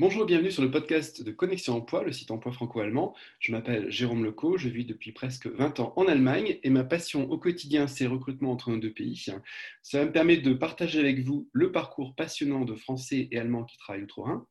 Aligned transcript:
Bonjour 0.00 0.22
et 0.22 0.26
bienvenue 0.28 0.50
sur 0.50 0.62
le 0.62 0.70
podcast 0.70 1.22
de 1.22 1.30
Connexion 1.30 1.76
Emploi, 1.76 2.02
le 2.04 2.10
site 2.10 2.30
emploi 2.30 2.52
franco-allemand. 2.52 3.14
Je 3.38 3.52
m'appelle 3.52 3.90
Jérôme 3.90 4.24
Leco, 4.24 4.56
je 4.56 4.70
vis 4.70 4.86
depuis 4.86 5.12
presque 5.12 5.46
20 5.46 5.78
ans 5.78 5.92
en 5.94 6.06
Allemagne 6.06 6.58
et 6.62 6.70
ma 6.70 6.84
passion 6.84 7.30
au 7.30 7.36
quotidien, 7.36 7.86
c'est 7.86 8.04
le 8.04 8.10
recrutement 8.10 8.50
entre 8.50 8.70
nos 8.70 8.78
deux 8.78 8.94
pays. 8.94 9.26
Ça 9.82 10.02
me 10.02 10.10
permet 10.10 10.38
de 10.38 10.54
partager 10.54 11.00
avec 11.00 11.20
vous 11.20 11.50
le 11.52 11.70
parcours 11.70 12.14
passionnant 12.14 12.64
de 12.64 12.74
Français 12.76 13.28
et 13.30 13.38
Allemands 13.38 13.64
qui 13.64 13.76
travaillent 13.76 14.04
outre-Rhin. 14.04 14.46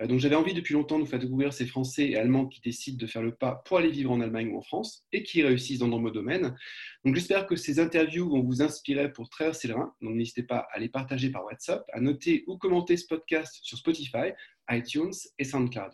Euh, 0.00 0.06
donc 0.06 0.18
j'avais 0.18 0.34
envie 0.34 0.54
depuis 0.54 0.74
longtemps 0.74 0.98
de 0.98 1.04
vous 1.04 1.10
faire 1.10 1.18
découvrir 1.18 1.52
ces 1.52 1.66
Français 1.66 2.08
et 2.08 2.16
Allemands 2.16 2.46
qui 2.46 2.60
décident 2.60 2.98
de 2.98 3.06
faire 3.06 3.22
le 3.22 3.34
pas 3.34 3.62
pour 3.64 3.78
aller 3.78 3.90
vivre 3.90 4.10
en 4.10 4.20
Allemagne 4.20 4.48
ou 4.52 4.58
en 4.58 4.62
France 4.62 5.04
et 5.12 5.22
qui 5.22 5.42
réussissent 5.42 5.78
dans 5.78 5.88
nombreux 5.88 6.10
domaines. 6.10 6.56
Donc 7.04 7.14
j'espère 7.14 7.46
que 7.46 7.56
ces 7.56 7.78
interviews 7.78 8.28
vont 8.28 8.42
vous 8.42 8.62
inspirer 8.62 9.12
pour 9.12 9.28
traverser 9.28 9.68
le 9.68 9.74
Rhin. 9.74 9.94
Donc 10.00 10.14
n'hésitez 10.14 10.42
pas 10.42 10.66
à 10.72 10.78
les 10.78 10.88
partager 10.88 11.30
par 11.30 11.44
WhatsApp, 11.44 11.84
à 11.92 12.00
noter 12.00 12.44
ou 12.46 12.58
commenter 12.58 12.96
ce 12.96 13.06
podcast 13.06 13.58
sur 13.62 13.78
Spotify, 13.78 14.32
iTunes 14.70 15.12
et 15.38 15.44
SoundCloud. 15.44 15.92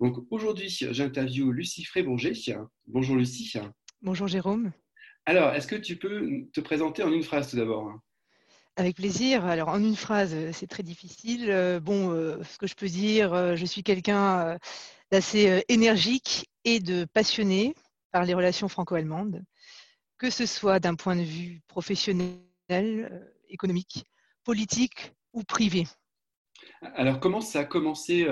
Donc 0.00 0.16
aujourd'hui 0.30 0.68
j'interviewe 0.68 1.50
Lucie 1.52 1.84
Frébourger. 1.84 2.32
Bonjour 2.86 3.16
Lucie. 3.16 3.52
Bonjour 4.00 4.26
Jérôme. 4.26 4.72
Alors 5.26 5.54
est-ce 5.54 5.66
que 5.66 5.76
tu 5.76 5.96
peux 5.96 6.46
te 6.52 6.60
présenter 6.60 7.02
en 7.02 7.12
une 7.12 7.22
phrase 7.22 7.50
tout 7.50 7.56
d'abord? 7.56 7.92
Avec 8.76 8.96
plaisir. 8.96 9.44
Alors, 9.44 9.68
en 9.68 9.82
une 9.82 9.96
phrase, 9.96 10.34
euh, 10.34 10.50
c'est 10.52 10.66
très 10.66 10.82
difficile. 10.82 11.50
Euh, 11.50 11.80
bon, 11.80 12.10
euh, 12.10 12.42
ce 12.44 12.58
que 12.58 12.66
je 12.66 12.74
peux 12.74 12.88
dire, 12.88 13.56
je 13.56 13.64
suis 13.64 13.82
quelqu'un 13.82 14.58
d'assez 15.10 15.64
énergique 15.68 16.50
et 16.64 16.80
de 16.80 17.04
passionné 17.12 17.74
par 18.10 18.24
les 18.24 18.34
relations 18.34 18.68
franco-allemandes, 18.68 19.44
que 20.18 20.30
ce 20.30 20.46
soit 20.46 20.80
d'un 20.80 20.94
point 20.94 21.16
de 21.16 21.22
vue 21.22 21.60
professionnel, 21.68 22.40
économique, 23.48 24.04
politique 24.44 25.12
ou 25.32 25.42
privé. 25.42 25.86
Alors, 26.94 27.20
comment 27.20 27.40
ça 27.40 27.60
a 27.60 27.64
commencé 27.64 28.26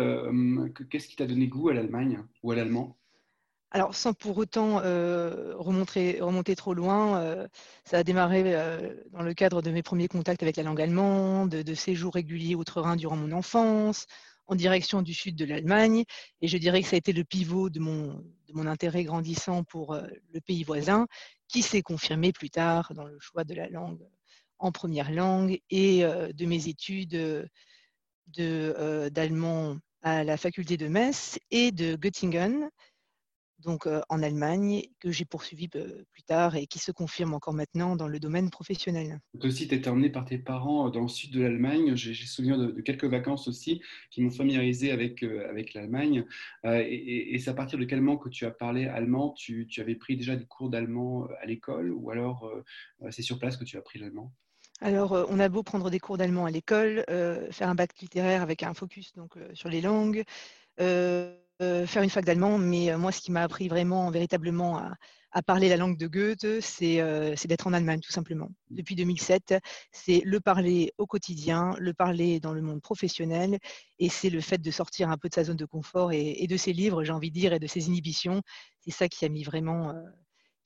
Qu'est-ce 0.90 1.08
qui 1.08 1.16
t'a 1.16 1.26
donné 1.26 1.48
goût 1.48 1.68
à 1.68 1.74
l'Allemagne 1.74 2.22
ou 2.42 2.52
à 2.52 2.56
l'allemand? 2.56 2.98
Alors, 3.74 3.94
sans 3.94 4.12
pour 4.12 4.36
autant 4.36 4.80
euh, 4.84 5.54
remonter, 5.56 6.54
trop 6.56 6.74
loin, 6.74 7.22
euh, 7.22 7.48
ça 7.84 7.96
a 7.96 8.02
démarré 8.04 8.42
euh, 8.44 8.94
dans 9.12 9.22
le 9.22 9.32
cadre 9.32 9.62
de 9.62 9.70
mes 9.70 9.82
premiers 9.82 10.08
contacts 10.08 10.42
avec 10.42 10.58
la 10.58 10.62
langue 10.62 10.82
allemande, 10.82 11.48
de, 11.48 11.74
séjours 11.74 12.12
réguliers 12.12 12.54
outre-Rhin 12.54 12.96
durant 12.96 13.16
mon 13.16 13.32
enfance, 13.32 14.04
en 14.46 14.56
direction 14.56 15.00
du 15.00 15.14
sud 15.14 15.36
de 15.36 15.46
l'Allemagne. 15.46 16.04
Et 16.42 16.48
je 16.48 16.58
dirais 16.58 16.82
que 16.82 16.88
ça 16.88 16.96
a 16.96 16.98
été 16.98 17.14
le 17.14 17.24
pivot 17.24 17.70
de 17.70 17.80
mon 17.80 18.66
intérêt 18.66 19.04
grandissant 19.04 19.64
pour 19.64 19.94
le 19.94 20.40
pays 20.42 20.64
voisin, 20.64 21.06
qui 21.48 21.62
s'est 21.62 21.80
confirmé 21.80 22.30
plus 22.30 22.50
tard 22.50 22.92
dans 22.94 23.06
le 23.06 23.18
choix 23.20 23.44
de 23.44 23.54
la 23.54 23.70
langue 23.70 24.06
en 24.58 24.70
première 24.70 25.10
langue 25.10 25.60
et 25.70 26.02
de 26.02 26.44
mes 26.44 26.68
études 26.68 27.48
d'allemand 28.36 29.78
à 30.02 30.24
la 30.24 30.36
faculté 30.36 30.76
de 30.76 30.88
Metz 30.88 31.38
et 31.50 31.72
de 31.72 31.96
Göttingen 31.96 32.68
donc 33.62 33.88
en 34.08 34.22
Allemagne, 34.22 34.82
que 35.00 35.10
j'ai 35.10 35.24
poursuivi 35.24 35.68
plus 35.68 36.22
tard 36.26 36.56
et 36.56 36.66
qui 36.66 36.78
se 36.78 36.92
confirme 36.92 37.34
encore 37.34 37.54
maintenant 37.54 37.96
dans 37.96 38.08
le 38.08 38.18
domaine 38.18 38.50
professionnel. 38.50 39.20
Toi 39.38 39.48
aussi, 39.48 39.68
tu 39.68 39.74
été 39.74 39.88
emmené 39.88 40.10
par 40.10 40.24
tes 40.24 40.38
parents 40.38 40.90
dans 40.90 41.02
le 41.02 41.08
sud 41.08 41.32
de 41.32 41.40
l'Allemagne. 41.40 41.94
J'ai 41.94 42.14
souvenir 42.26 42.58
de, 42.58 42.80
quelques 42.80 43.04
vacances 43.04 43.48
aussi 43.48 43.80
qui 44.10 44.22
m'ont 44.22 44.30
familiarisé 44.30 44.90
avec, 44.90 45.22
avec 45.22 45.74
l'Allemagne. 45.74 46.24
et, 46.64 47.38
c'est 47.38 47.50
à 47.50 47.54
partir 47.54 47.78
de 47.78 47.84
quel 47.84 48.00
moment 48.00 48.18
que 48.18 48.28
tu 48.28 48.44
as 48.44 48.50
parlé 48.50 48.86
allemand? 48.86 49.30
Tu, 49.30 49.66
tu, 49.66 49.80
avais 49.80 49.94
pris 49.94 50.16
déjà 50.16 50.36
des 50.36 50.46
cours 50.46 50.70
d'allemand 50.70 51.28
à 51.40 51.46
l'école 51.46 51.92
ou 51.92 52.10
alors 52.10 52.50
c'est 53.10 53.22
sur 53.22 53.38
place 53.38 53.56
que 53.56 53.64
tu 53.64 53.76
as 53.76 53.80
appris 53.80 53.98
l'allemand? 53.98 54.32
Alors, 54.80 55.12
on 55.28 55.38
a 55.38 55.48
beau 55.48 55.62
prendre 55.62 55.90
des 55.90 56.00
cours 56.00 56.18
d'allemand 56.18 56.44
à 56.44 56.50
l'école, 56.50 57.04
faire 57.08 57.68
un 57.68 57.74
bac 57.74 57.90
littéraire 58.00 58.42
avec 58.42 58.62
un 58.62 58.74
focus 58.74 59.12
donc, 59.14 59.34
sur 59.54 59.68
les 59.68 59.80
langues, 59.80 60.24
euh, 60.80 61.36
faire 61.60 62.02
une 62.02 62.10
fac 62.10 62.24
d'allemand, 62.24 62.58
mais 62.58 62.90
euh, 62.90 62.98
moi, 62.98 63.12
ce 63.12 63.20
qui 63.20 63.32
m'a 63.32 63.42
appris 63.42 63.68
vraiment, 63.68 64.10
véritablement 64.10 64.78
à, 64.78 64.96
parler 65.46 65.70
la 65.70 65.78
langue 65.78 65.96
de 65.96 66.06
Goethe, 66.08 66.44
euh, 66.44 66.60
c'est 66.60 67.48
d'être 67.48 67.66
en 67.66 67.72
Allemagne, 67.72 68.00
tout 68.00 68.12
simplement. 68.12 68.50
Depuis 68.68 68.94
2007, 68.94 69.54
c'est 69.90 70.20
le 70.26 70.40
parler 70.40 70.92
au 70.98 71.06
quotidien, 71.06 71.74
le 71.78 71.94
parler 71.94 72.38
dans 72.38 72.52
le 72.52 72.60
monde 72.60 72.82
professionnel, 72.82 73.58
et 73.98 74.10
c'est 74.10 74.28
le 74.28 74.42
fait 74.42 74.58
de 74.58 74.70
sortir 74.70 75.08
un 75.08 75.16
peu 75.16 75.30
de 75.30 75.34
sa 75.34 75.44
zone 75.44 75.56
de 75.56 75.64
confort 75.64 76.12
et, 76.12 76.46
de 76.46 76.56
ses 76.58 76.74
livres, 76.74 77.02
j'ai 77.02 77.12
envie 77.12 77.30
de 77.30 77.34
dire, 77.34 77.54
et 77.54 77.58
de 77.58 77.66
ses 77.66 77.86
inhibitions. 77.86 78.42
C'est 78.80 78.90
ça 78.90 79.08
qui 79.08 79.24
a 79.24 79.30
mis 79.30 79.42
vraiment, 79.42 79.94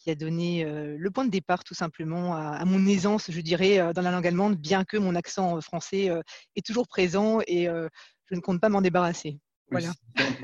qui 0.00 0.10
a 0.10 0.16
donné 0.16 0.64
le 0.64 1.10
point 1.12 1.24
de 1.24 1.30
départ, 1.30 1.62
tout 1.62 1.74
simplement, 1.74 2.34
à, 2.34 2.64
mon 2.64 2.84
aisance, 2.88 3.30
je 3.30 3.40
dirais, 3.40 3.92
dans 3.94 4.02
la 4.02 4.10
langue 4.10 4.26
allemande, 4.26 4.56
bien 4.56 4.82
que 4.84 4.96
mon 4.96 5.14
accent 5.14 5.60
français 5.60 6.10
est 6.56 6.66
toujours 6.66 6.88
présent 6.88 7.38
et 7.46 7.66
je 7.66 8.34
ne 8.34 8.40
compte 8.40 8.60
pas 8.60 8.68
m'en 8.68 8.80
débarrasser. 8.80 9.38
Voilà. 9.70 9.92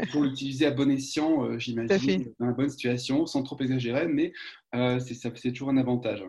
Il 0.00 0.08
faut 0.08 0.24
l'utiliser 0.24 0.66
à 0.66 0.70
bon 0.70 0.90
escient, 0.90 1.44
euh, 1.44 1.58
j'imagine, 1.58 2.32
dans 2.38 2.46
la 2.46 2.52
bonne 2.52 2.68
situation, 2.68 3.26
sans 3.26 3.42
trop 3.42 3.58
exagérer, 3.60 4.08
mais 4.08 4.32
euh, 4.74 4.98
c'est 5.00 5.52
toujours 5.52 5.70
un 5.70 5.76
avantage. 5.76 6.24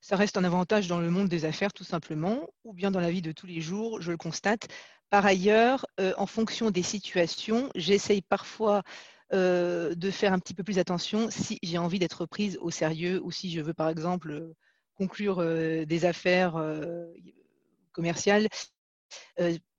Ça 0.00 0.16
reste 0.16 0.36
un 0.36 0.44
avantage 0.44 0.88
dans 0.88 1.00
le 1.00 1.10
monde 1.10 1.28
des 1.28 1.44
affaires, 1.44 1.72
tout 1.72 1.84
simplement, 1.84 2.48
ou 2.64 2.72
bien 2.72 2.90
dans 2.90 3.00
la 3.00 3.10
vie 3.10 3.22
de 3.22 3.32
tous 3.32 3.46
les 3.46 3.60
jours, 3.60 4.00
je 4.00 4.10
le 4.10 4.16
constate. 4.16 4.68
Par 5.10 5.26
ailleurs, 5.26 5.86
euh, 5.98 6.12
en 6.16 6.26
fonction 6.26 6.70
des 6.70 6.82
situations, 6.82 7.70
j'essaye 7.74 8.22
parfois 8.22 8.82
de 9.32 10.10
faire 10.10 10.32
un 10.32 10.40
petit 10.40 10.54
peu 10.54 10.64
plus 10.64 10.80
attention 10.80 11.30
si 11.30 11.60
j'ai 11.62 11.78
envie 11.78 12.00
d'être 12.00 12.26
prise 12.26 12.58
au 12.60 12.72
sérieux 12.72 13.20
ou 13.22 13.30
si 13.30 13.48
je 13.52 13.60
veux, 13.60 13.72
par 13.72 13.88
exemple, 13.88 14.50
conclure 14.96 15.36
des 15.86 16.04
affaires 16.04 16.60
commerciales 17.92 18.48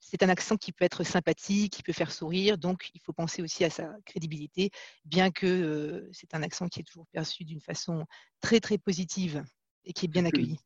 c'est 0.01 0.23
un 0.23 0.29
accent 0.29 0.57
qui 0.57 0.73
peut 0.73 0.84
être 0.84 1.03
sympathique, 1.03 1.73
qui 1.73 1.84
peut 1.84 1.94
faire 1.94 2.12
sourire, 2.12 2.57
donc 2.57 2.89
il 2.95 3.00
faut 3.01 3.13
penser 3.13 3.41
aussi 3.41 3.63
à 3.63 3.69
sa 3.69 3.95
crédibilité, 4.06 4.72
bien 5.06 5.31
que 5.31 6.09
c'est 6.12 6.34
un 6.34 6.44
accent 6.44 6.67
qui 6.67 6.81
est 6.81 6.84
toujours 6.84 7.07
perçu 7.07 7.45
d'une 7.45 7.62
façon 7.62 8.06
très 8.41 8.59
très 8.59 8.78
positive 8.78 9.44
et 9.85 9.94
qui 9.94 10.06
est 10.06 10.09
bien 10.09 10.25
accueilli. 10.25 10.57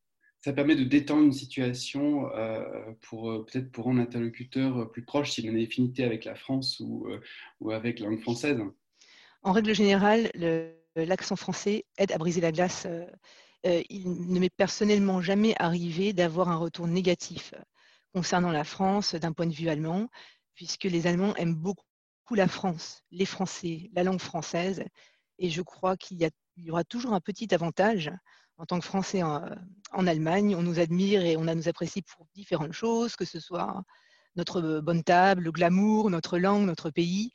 Ça 0.41 0.53
permet 0.53 0.75
de 0.75 0.83
détendre 0.83 1.23
une 1.23 1.33
situation 1.33 2.29
pour 3.01 3.45
peut-être 3.45 3.71
pour 3.71 3.89
un 3.89 3.97
interlocuteur 3.97 4.91
plus 4.91 5.03
proche 5.03 5.31
s'il 5.31 5.47
a 5.47 5.51
une 5.51 5.61
affinité 5.61 6.03
avec 6.03 6.23
la 6.23 6.35
France 6.35 6.79
ou, 6.79 7.07
ou 7.59 7.71
avec 7.71 7.99
la 7.99 8.07
langue 8.07 8.21
française. 8.21 8.59
En 9.41 9.51
règle 9.51 9.75
générale, 9.75 10.31
l'accent 10.95 11.35
français 11.35 11.85
aide 11.97 12.11
à 12.11 12.17
briser 12.17 12.41
la 12.41 12.51
glace. 12.51 12.87
il 13.63 14.31
ne 14.31 14.39
m'est 14.39 14.55
personnellement 14.55 15.21
jamais 15.21 15.55
arrivé 15.59 16.13
d'avoir 16.13 16.49
un 16.49 16.57
retour 16.57 16.87
négatif 16.87 17.53
concernant 18.15 18.51
la 18.53 18.63
France 18.63 19.13
d'un 19.13 19.33
point 19.33 19.45
de 19.45 19.53
vue 19.53 19.67
allemand, 19.67 20.07
puisque 20.53 20.85
les 20.85 21.05
Allemands 21.05 21.35
aiment 21.35 21.57
beaucoup 21.57 21.83
la 22.33 22.47
France, 22.47 23.03
les 23.11 23.25
Français, 23.25 23.89
la 23.93 24.05
langue 24.05 24.21
française. 24.21 24.85
Et 25.37 25.49
je 25.49 25.61
crois 25.61 25.97
qu'il 25.97 26.21
y, 26.55 26.71
aura 26.71 26.85
toujours 26.85 27.11
un 27.11 27.19
petit 27.19 27.53
avantage 27.53 28.09
en 28.57 28.65
tant 28.65 28.79
que 28.79 28.85
Français 28.85 29.21
en, 29.21 30.07
Allemagne. 30.07 30.55
On 30.55 30.63
nous 30.63 30.79
admire 30.79 31.25
et 31.25 31.35
on 31.35 31.43
nous 31.43 31.67
apprécie 31.67 32.03
pour 32.03 32.25
différentes 32.33 32.71
choses, 32.71 33.17
que 33.17 33.25
ce 33.25 33.41
soit 33.41 33.83
notre 34.37 34.79
bonne 34.79 35.03
table, 35.03 35.43
le 35.43 35.51
glamour, 35.51 36.09
notre 36.09 36.37
langue, 36.37 36.65
notre 36.65 36.91
pays 36.91 37.33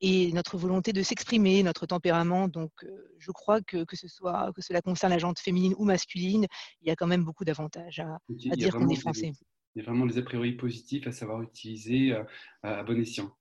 et 0.00 0.32
notre 0.32 0.56
volonté 0.56 0.92
de 0.92 1.02
s'exprimer, 1.02 1.64
notre 1.64 1.86
tempérament. 1.86 2.46
Donc, 2.46 2.70
euh, 2.84 3.14
je 3.18 3.32
crois 3.32 3.60
que, 3.60 3.82
que, 3.84 3.96
ce 3.96 4.06
soit, 4.06 4.52
que 4.54 4.62
cela 4.62 4.82
concerne 4.82 5.12
la 5.12 5.18
gente 5.18 5.40
féminine 5.40 5.74
ou 5.78 5.84
masculine, 5.84 6.46
il 6.80 6.88
y 6.88 6.90
a 6.92 6.96
quand 6.96 7.08
même 7.08 7.24
beaucoup 7.24 7.44
d'avantages 7.44 7.98
à, 7.98 8.18
à 8.52 8.56
dire 8.56 8.72
qu'on 8.72 8.88
est 8.88 8.96
français 8.96 9.32
il 9.74 9.82
y 9.82 9.82
a 9.82 9.90
vraiment 9.90 10.06
des 10.06 10.18
a 10.18 10.22
priori 10.22 10.52
positifs 10.52 11.06
à 11.06 11.12
savoir 11.12 11.42
utiliser 11.42 12.12
euh, 12.12 12.24
à 12.62 12.82
bon 12.82 13.00
escient. 13.00 13.34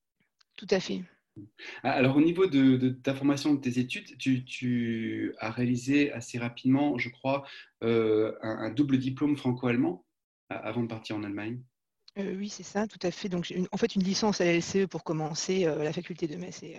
Tout 0.56 0.68
à 0.70 0.80
fait. 0.80 1.02
Alors, 1.84 2.18
au 2.18 2.22
niveau 2.22 2.46
de, 2.46 2.90
ta 2.90 3.16
formation, 3.16 3.54
de 3.54 3.62
tes 3.62 3.80
études, 3.80 4.18
tu, 4.18 5.34
as 5.40 5.52
réalisé 5.52 6.12
assez 6.12 6.38
rapidement, 6.38 6.98
je 6.98 7.10
crois, 7.10 7.46
euh, 7.84 8.34
un, 8.42 8.70
double 8.70 8.98
diplôme 8.98 9.38
franco-allemand 9.38 10.06
avant 10.50 10.84
de 10.84 10.88
partir 10.88 11.16
en 11.16 11.24
Allemagne? 11.24 11.62
Euh, 12.18 12.36
oui, 12.36 12.50
c'est 12.50 12.64
ça, 12.64 12.88
tout 12.88 13.00
à 13.04 13.12
fait. 13.12 13.30
Donc, 13.30 13.54
en 13.72 13.78
fait, 13.78 13.96
une 13.96 14.04
licence 14.04 14.42
à 14.42 14.46
la 14.46 14.54
LCE 14.58 14.86
pour 14.90 15.04
commencer 15.04 15.66
à 15.66 15.76
la 15.76 15.94
faculté 15.94 16.28
de 16.28 16.36
Metz, 16.36 16.62
et, 16.62 16.78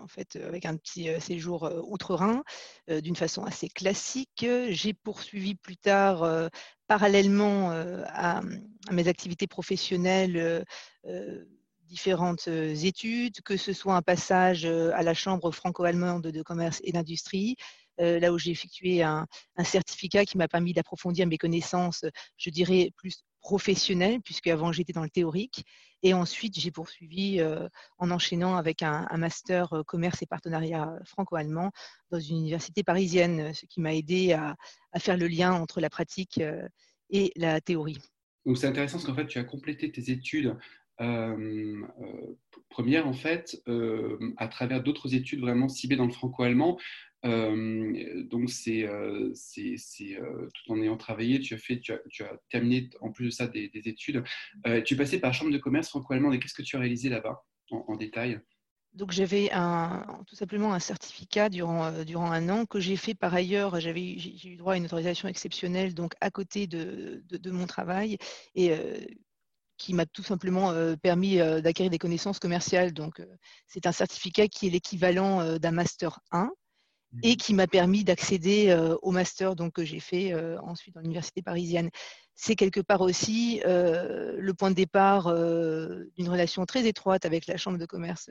en 0.00 0.06
fait, 0.06 0.36
avec 0.36 0.66
un 0.66 0.76
petit 0.76 1.08
séjour 1.20 1.68
outre-Rhin, 1.88 2.44
d'une 2.88 3.16
façon 3.16 3.44
assez 3.44 3.68
classique. 3.68 4.46
J'ai 4.68 4.94
poursuivi 4.94 5.56
plus 5.56 5.76
tard 5.76 6.48
parallèlement 6.86 7.72
à, 8.06 8.40
mes 8.92 9.08
activités 9.08 9.48
professionnelles, 9.48 10.64
différentes 11.82 12.46
études, 12.46 13.40
que 13.42 13.56
ce 13.56 13.72
soit 13.72 13.96
un 13.96 14.02
passage 14.02 14.64
à 14.64 15.02
la 15.02 15.14
Chambre 15.14 15.50
franco-allemande 15.50 16.28
de 16.28 16.42
commerce 16.42 16.80
et 16.84 16.92
d'industrie, 16.92 17.56
là 17.98 18.32
où 18.32 18.38
j'ai 18.38 18.52
effectué 18.52 19.02
un, 19.02 19.26
certificat 19.64 20.24
qui 20.24 20.38
m'a 20.38 20.46
permis 20.46 20.72
d'approfondir 20.72 21.26
mes 21.26 21.38
connaissances, 21.38 22.04
je 22.36 22.50
dirais, 22.50 22.92
plus 22.94 23.24
professionnelles, 23.40 24.20
puisque 24.20 24.48
avant 24.48 24.72
j'étais 24.72 24.92
dans 24.92 25.02
le 25.02 25.10
théorique. 25.10 25.64
Et 26.02 26.14
ensuite, 26.14 26.58
j'ai 26.58 26.70
poursuivi 26.70 27.42
en 27.98 28.10
enchaînant 28.12 28.56
avec 28.56 28.84
un, 28.84 29.08
master 29.16 29.82
commerce 29.84 30.22
et 30.22 30.26
partenariat 30.26 30.96
franco-allemand 31.04 31.72
dans 32.12 32.20
une 32.20 32.36
université 32.36 32.84
parisienne, 32.84 33.52
ce 33.52 33.66
qui 33.66 33.80
m'a 33.80 33.94
aidé 33.96 34.32
à, 34.32 34.54
faire 35.00 35.16
le 35.16 35.26
lien 35.26 35.52
entre 35.52 35.80
la 35.80 35.90
pratique 35.90 36.40
et 37.10 37.32
la 37.34 37.60
théorie. 37.60 37.98
Donc 38.46 38.58
c'est 38.58 38.68
intéressant 38.68 38.98
parce 38.98 39.06
qu'en 39.06 39.14
fait, 39.16 39.26
tu 39.26 39.38
as 39.38 39.44
complété 39.44 39.90
tes 39.90 40.12
études 40.12 40.56
première, 42.68 43.06
en 43.06 43.12
fait, 43.12 43.62
à 44.36 44.48
travers 44.48 44.82
d'autres 44.82 45.14
études 45.14 45.40
vraiment 45.40 45.68
ciblées 45.68 45.96
dans 45.96 46.06
le 46.06 46.12
franco-allemand. 46.12 46.78
Donc, 47.24 48.50
c'est 48.50 48.88
tout 50.54 50.72
en 50.72 50.80
ayant 50.80 50.96
travaillé, 50.96 51.40
tu 51.40 51.54
as, 51.54 51.58
fait, 51.58 51.80
tu 51.80 51.92
as, 51.92 52.40
terminé 52.50 52.90
en 53.00 53.10
plus 53.10 53.26
de 53.26 53.30
ça 53.30 53.46
des, 53.48 53.70
études. 53.74 54.22
tu 54.84 54.94
es 54.94 54.96
passé 54.96 55.20
par 55.20 55.30
la 55.30 55.32
Chambre 55.32 55.52
de 55.52 55.58
commerce 55.58 55.88
franco-allemande 55.88 56.34
et 56.34 56.38
qu'est-ce 56.38 56.54
que 56.54 56.62
tu 56.62 56.76
as 56.76 56.80
réalisé 56.80 57.08
là-bas 57.08 57.44
en, 57.70 57.96
détail? 57.96 58.40
Donc 58.94 59.12
j'avais 59.12 59.50
tout 60.26 60.36
simplement 60.36 60.72
un 60.72 60.78
certificat 60.78 61.48
durant, 61.48 62.04
durant 62.04 62.30
un 62.30 62.48
an 62.48 62.66
que 62.66 62.80
j'ai 62.80 62.96
fait 62.96 63.14
par 63.14 63.34
ailleurs. 63.34 63.78
J'ai 63.80 64.48
eu 64.48 64.56
droit 64.56 64.74
à 64.74 64.76
une 64.76 64.86
autorisation 64.86 65.28
exceptionnelle 65.28 65.94
donc 65.94 66.14
à 66.20 66.30
côté 66.30 66.66
de, 66.66 67.22
de, 67.28 67.50
mon 67.50 67.66
travail 67.66 68.16
et 68.54 68.72
qui 69.76 69.94
m'a 69.94 70.06
tout 70.06 70.22
simplement 70.22 70.72
permis 71.02 71.36
d'acquérir 71.36 71.90
des 71.90 71.98
connaissances 71.98 72.38
commerciales. 72.38 72.92
Donc, 72.92 73.20
c'est 73.66 73.86
un 73.86 73.92
certificat 73.92 74.48
qui 74.48 74.68
est 74.68 74.70
l'équivalent 74.70 75.58
d'un 75.58 75.72
master 75.72 76.20
1 76.30 76.50
et 77.22 77.32
mmh. 77.32 77.36
qui 77.36 77.54
m'a 77.54 77.66
permis 77.66 78.04
d'accéder 78.04 78.76
au 79.02 79.10
master 79.10 79.56
donc, 79.56 79.74
que 79.74 79.84
j'ai 79.84 80.00
fait 80.00 80.34
ensuite 80.58 80.94
dans 80.94 81.00
l'université 81.00 81.42
parisienne. 81.42 81.90
C'est 82.34 82.54
quelque 82.54 82.80
part 82.80 83.00
aussi 83.00 83.60
le 83.64 84.52
point 84.52 84.70
de 84.70 84.76
départ 84.76 85.32
d'une 85.34 86.28
relation 86.28 86.66
très 86.66 86.86
étroite 86.86 87.24
avec 87.24 87.46
la 87.46 87.56
Chambre 87.56 87.78
de 87.78 87.86
commerce 87.86 88.30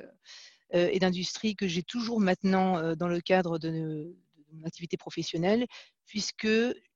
et 0.72 1.00
d'industrie 1.00 1.56
que 1.56 1.68
j'ai 1.68 1.84
toujours 1.84 2.20
maintenant 2.20 2.96
dans 2.96 3.08
le 3.08 3.20
cadre 3.20 3.58
de, 3.58 4.16
mon 4.54 4.66
activité 4.66 4.98
professionnelle, 4.98 5.66
puisque 6.06 6.48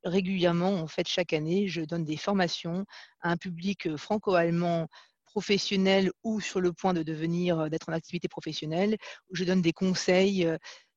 régulièrement, 0.04 0.76
en 0.76 0.88
fait, 0.88 1.08
chaque 1.08 1.34
année, 1.34 1.68
je 1.68 1.82
donne 1.82 2.06
des 2.06 2.18
formations 2.18 2.86
à 3.22 3.32
un 3.32 3.38
public 3.38 3.96
franco-allemand 3.98 4.88
professionnel 5.26 6.12
ou 6.24 6.42
sur 6.42 6.60
le 6.60 6.74
point 6.74 6.94
de 6.94 7.04
devenir, 7.04 7.70
d'être 7.70 7.90
en 7.90 7.94
activité 7.94 8.28
professionnelle, 8.28 8.98
où 9.30 9.36
je 9.36 9.46
donne 9.46 9.62
des 9.62 9.74
conseils 9.74 10.48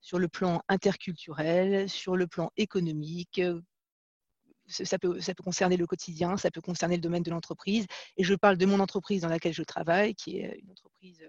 sur 0.05 0.19
le 0.19 0.29
plan 0.29 0.61
interculturel, 0.69 1.89
sur 1.89 2.15
le 2.15 2.27
plan 2.27 2.51
économique, 2.59 3.41
ça 4.67 4.99
peut, 4.99 5.19
ça 5.19 5.35
peut, 5.35 5.43
concerner 5.43 5.79
le 5.79 5.87
quotidien, 5.87 6.37
ça 6.37 6.51
peut 6.51 6.61
concerner 6.61 6.97
le 6.97 7.01
domaine 7.01 7.23
de 7.23 7.31
l'entreprise. 7.31 7.87
Et 8.19 8.23
je 8.23 8.35
parle 8.35 8.59
de 8.59 8.67
mon 8.67 8.81
entreprise 8.81 9.23
dans 9.23 9.29
laquelle 9.29 9.55
je 9.55 9.63
travaille, 9.63 10.15
qui 10.15 10.41
est 10.41 10.59
une 10.63 10.71
entreprise 10.71 11.27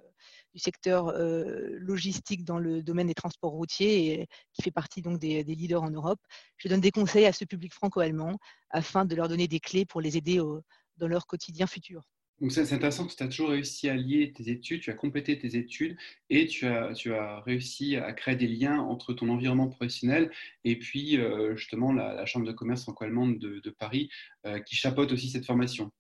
du 0.53 0.59
secteur 0.59 1.13
logistique 1.17 2.43
dans 2.43 2.59
le 2.59 2.83
domaine 2.83 3.07
des 3.07 3.13
transports 3.13 3.53
routiers 3.53 4.11
et 4.11 4.27
qui 4.51 4.61
fait 4.61 4.71
partie 4.71 5.01
donc 5.01 5.19
des, 5.19 5.43
leaders 5.43 5.83
en 5.83 5.89
Europe. 5.89 6.19
Je 6.57 6.67
donne 6.67 6.81
des 6.81 6.91
conseils 6.91 7.27
à 7.27 7.31
ce 7.31 7.45
public 7.45 7.73
franco-allemand 7.73 8.37
afin 8.71 9.05
de 9.05 9.15
leur 9.15 9.29
donner 9.29 9.47
des 9.47 9.61
clés 9.61 9.85
pour 9.85 10.01
les 10.01 10.17
aider 10.17 10.41
dans 10.97 11.07
leur 11.07 11.27
quotidien 11.27 11.65
futur. 11.65 12.03
Donc 12.41 12.51
c'est 12.51 12.73
intéressant 12.73 13.07
que 13.07 13.13
tu 13.15 13.23
as 13.23 13.27
toujours 13.27 13.49
réussi 13.49 13.87
à 13.87 13.95
lier 13.95 14.33
tes 14.33 14.49
études, 14.49 14.81
tu 14.81 14.89
as 14.89 14.93
complété 14.93 15.37
tes 15.37 15.55
études 15.55 15.95
et 16.29 16.47
tu 16.47 16.67
as, 16.67 16.93
tu 16.93 17.13
as 17.13 17.39
réussi 17.41 17.95
à 17.95 18.11
créer 18.11 18.35
des 18.35 18.47
liens 18.47 18.79
entre 18.79 19.13
ton 19.13 19.29
environnement 19.29 19.67
professionnel 19.67 20.29
et 20.65 20.77
puis 20.77 21.17
justement 21.55 21.93
la, 21.93 22.25
Chambre 22.25 22.45
de 22.45 22.51
commerce 22.51 22.83
franco-allemande 22.83 23.37
de, 23.39 23.69
Paris 23.69 24.09
qui 24.65 24.75
chapeaute 24.75 25.11
aussi 25.13 25.29
cette 25.29 25.45
formation. 25.45 25.91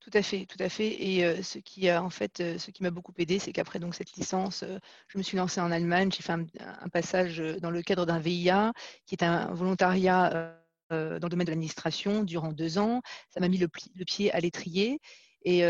Tout 0.00 0.10
à 0.14 0.22
fait, 0.22 0.46
tout 0.46 0.56
à 0.58 0.68
fait. 0.68 0.88
Et 0.88 1.42
ce 1.42 1.58
qui 1.58 1.90
en 1.92 2.10
fait, 2.10 2.38
ce 2.58 2.70
qui 2.70 2.82
m'a 2.82 2.90
beaucoup 2.90 3.12
aidé, 3.18 3.38
c'est 3.38 3.52
qu'après 3.52 3.78
donc 3.78 3.94
cette 3.94 4.12
licence, 4.14 4.64
je 5.08 5.18
me 5.18 5.22
suis 5.22 5.36
lancée 5.36 5.60
en 5.60 5.70
Allemagne. 5.70 6.10
J'ai 6.10 6.22
fait 6.22 6.32
un, 6.32 6.88
passage 6.92 7.38
dans 7.60 7.70
le 7.70 7.82
cadre 7.82 8.06
d'un 8.06 8.18
VIA, 8.18 8.72
qui 9.06 9.14
est 9.14 9.22
un 9.22 9.52
volontariat 9.52 10.56
dans 10.90 11.26
le 11.26 11.28
domaine 11.28 11.46
de 11.46 11.52
l'administration 11.52 12.24
durant 12.24 12.52
deux 12.52 12.78
ans. 12.78 13.02
Ça 13.30 13.40
m'a 13.40 13.48
mis 13.48 13.58
le, 13.58 13.68
pied 14.04 14.32
à 14.32 14.40
l'étrier. 14.40 15.00
Et 15.44 15.62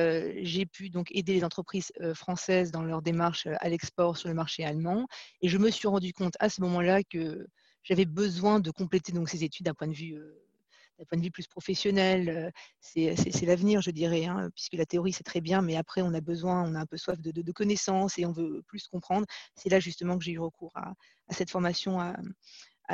j'ai 0.42 0.66
pu 0.66 0.90
donc 0.90 1.08
aider 1.12 1.34
les 1.34 1.44
entreprises 1.44 1.92
françaises 2.14 2.70
dans 2.70 2.82
leur 2.82 3.02
démarche 3.02 3.46
à 3.46 3.68
l'export 3.68 4.16
sur 4.16 4.28
le 4.28 4.34
marché 4.34 4.64
allemand. 4.64 5.06
Et 5.40 5.48
je 5.48 5.58
me 5.58 5.70
suis 5.70 5.88
rendu 5.88 6.12
compte 6.12 6.34
à 6.40 6.48
ce 6.48 6.60
moment-là 6.62 7.02
que 7.02 7.46
j'avais 7.82 8.04
besoin 8.04 8.60
de 8.60 8.70
compléter 8.70 9.12
donc 9.12 9.28
ces 9.28 9.44
études 9.44 9.66
d'un 9.66 9.74
point 9.74 9.88
de 9.88 9.94
vue 9.94 11.30
plus 11.30 11.46
professionnel, 11.46 12.52
c'est 12.80 13.42
l'avenir, 13.42 13.80
je 13.80 13.90
dirais, 13.90 14.26
hein, 14.26 14.50
puisque 14.54 14.74
la 14.74 14.86
théorie, 14.86 15.12
c'est 15.12 15.24
très 15.24 15.40
bien, 15.40 15.62
mais 15.62 15.76
après, 15.76 16.02
on 16.02 16.14
a 16.14 16.20
besoin, 16.20 16.62
on 16.68 16.74
a 16.74 16.80
un 16.80 16.86
peu 16.86 16.96
soif 16.96 17.20
de, 17.20 17.52
connaissances 17.52 18.18
et 18.18 18.26
on 18.26 18.32
veut 18.32 18.62
plus 18.66 18.86
comprendre. 18.86 19.26
C'est 19.54 19.68
là 19.68 19.80
justement 19.80 20.18
que 20.18 20.24
j'ai 20.24 20.32
eu 20.32 20.38
recours 20.38 20.72
à, 20.76 20.94
cette 21.30 21.50
formation 21.50 21.98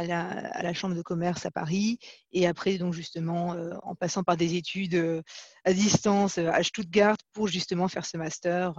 la, 0.05 0.73
Chambre 0.73 0.95
de 0.95 1.03
commerce 1.03 1.47
à 1.47 1.51
Paris. 1.51 1.99
Et 2.33 2.47
après, 2.47 2.79
donc 2.79 2.95
justement, 2.95 3.57
en 3.83 3.95
passant 3.95 4.23
par 4.23 4.37
des 4.37 4.55
études 4.55 5.23
à 5.65 5.73
distance 5.73 6.39
à 6.39 6.63
Stuttgart 6.63 7.17
pour 7.33 7.49
justement 7.49 7.89
faire 7.89 8.05
ce 8.05 8.17
master 8.17 8.75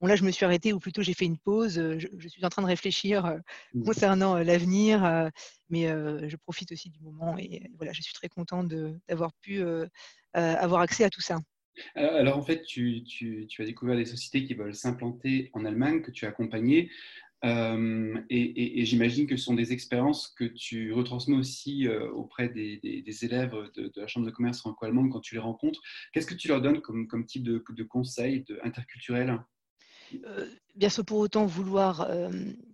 Bon, 0.00 0.08
là, 0.08 0.16
je 0.16 0.24
me 0.24 0.30
suis 0.30 0.44
arrêtée, 0.44 0.72
ou 0.72 0.78
plutôt 0.78 1.02
j'ai 1.02 1.14
fait 1.14 1.24
une 1.24 1.38
pause. 1.38 1.80
Je, 1.98 2.28
suis 2.28 2.44
en 2.44 2.48
train 2.48 2.62
de 2.62 2.66
réfléchir 2.66 3.40
mmh. 3.72 3.84
concernant 3.84 4.36
l'avenir, 4.36 5.30
mais 5.70 5.86
je 5.86 6.36
profite 6.36 6.72
aussi 6.72 6.90
du 6.90 7.00
moment 7.00 7.38
et 7.38 7.70
voilà, 7.76 7.92
je 7.92 8.02
suis 8.02 8.12
très 8.12 8.28
contente 8.28 8.68
d'avoir 9.08 9.32
pu 9.40 9.62
avoir 10.32 10.80
accès 10.80 11.04
à 11.04 11.10
tout 11.10 11.20
ça. 11.20 11.38
Alors, 11.94 12.38
en 12.38 12.42
fait, 12.42 12.62
tu, 12.62 13.04
as 13.58 13.64
découvert 13.64 13.96
des 13.96 14.04
sociétés 14.04 14.44
qui 14.46 14.54
veulent 14.54 14.74
s'implanter 14.74 15.50
en 15.54 15.64
Allemagne, 15.64 16.02
que 16.02 16.10
tu 16.10 16.24
as 16.24 16.28
accompagnées. 16.28 16.90
Et, 17.44 18.84
j'imagine 18.84 19.26
que 19.26 19.36
ce 19.36 19.44
sont 19.44 19.54
des 19.54 19.72
expériences 19.72 20.28
que 20.28 20.44
tu 20.44 20.92
retransmets 20.92 21.36
aussi 21.36 21.88
auprès 21.88 22.48
des, 22.48 22.80
élèves 23.24 23.54
de, 23.74 23.92
la 23.96 24.06
Chambre 24.06 24.26
de 24.26 24.30
commerce 24.30 24.60
franco-allemande 24.60 25.10
quand 25.10 25.20
tu 25.20 25.34
les 25.34 25.40
rencontres. 25.40 25.80
Qu'est-ce 26.12 26.26
que 26.26 26.34
tu 26.34 26.48
leur 26.48 26.60
donnes 26.62 26.80
comme, 26.80 27.26
type 27.26 27.42
de, 27.42 27.62
de 27.68 27.82
conseils 27.82 28.44
interculturels? 28.62 29.38
Euh, 30.26 30.48
bien 30.74 30.88
sûr, 30.88 31.04
pour 31.04 31.18
autant 31.18 31.46
vouloir, 31.46 32.02
euh, 32.02 32.30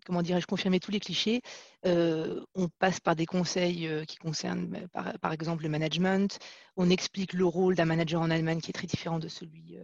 comment 0.07 0.23
dirais-je, 0.23 0.47
confirmer 0.47 0.81
tous 0.81 0.91
les 0.91 1.01
clichés, 1.01 1.43
euh, 1.87 2.45
on 2.55 2.69
passe 2.69 3.01
par 3.01 3.17
des 3.17 3.27
conseils 3.27 3.89
qui 4.07 4.17
concernent, 4.17 4.69
bah, 4.95 5.15
par, 5.21 5.33
exemple, 5.33 5.63
le 5.63 5.69
management. 5.69 6.39
On 6.77 6.91
explique 6.91 7.33
le 7.33 7.45
rôle 7.45 7.75
d'un 7.75 7.85
manager 7.85 8.21
en 8.21 8.31
Allemagne 8.31 8.61
qui 8.61 8.71
est 8.71 8.75
très 8.75 8.87
différent 8.87 9.19
de 9.19 9.29
celui 9.29 9.79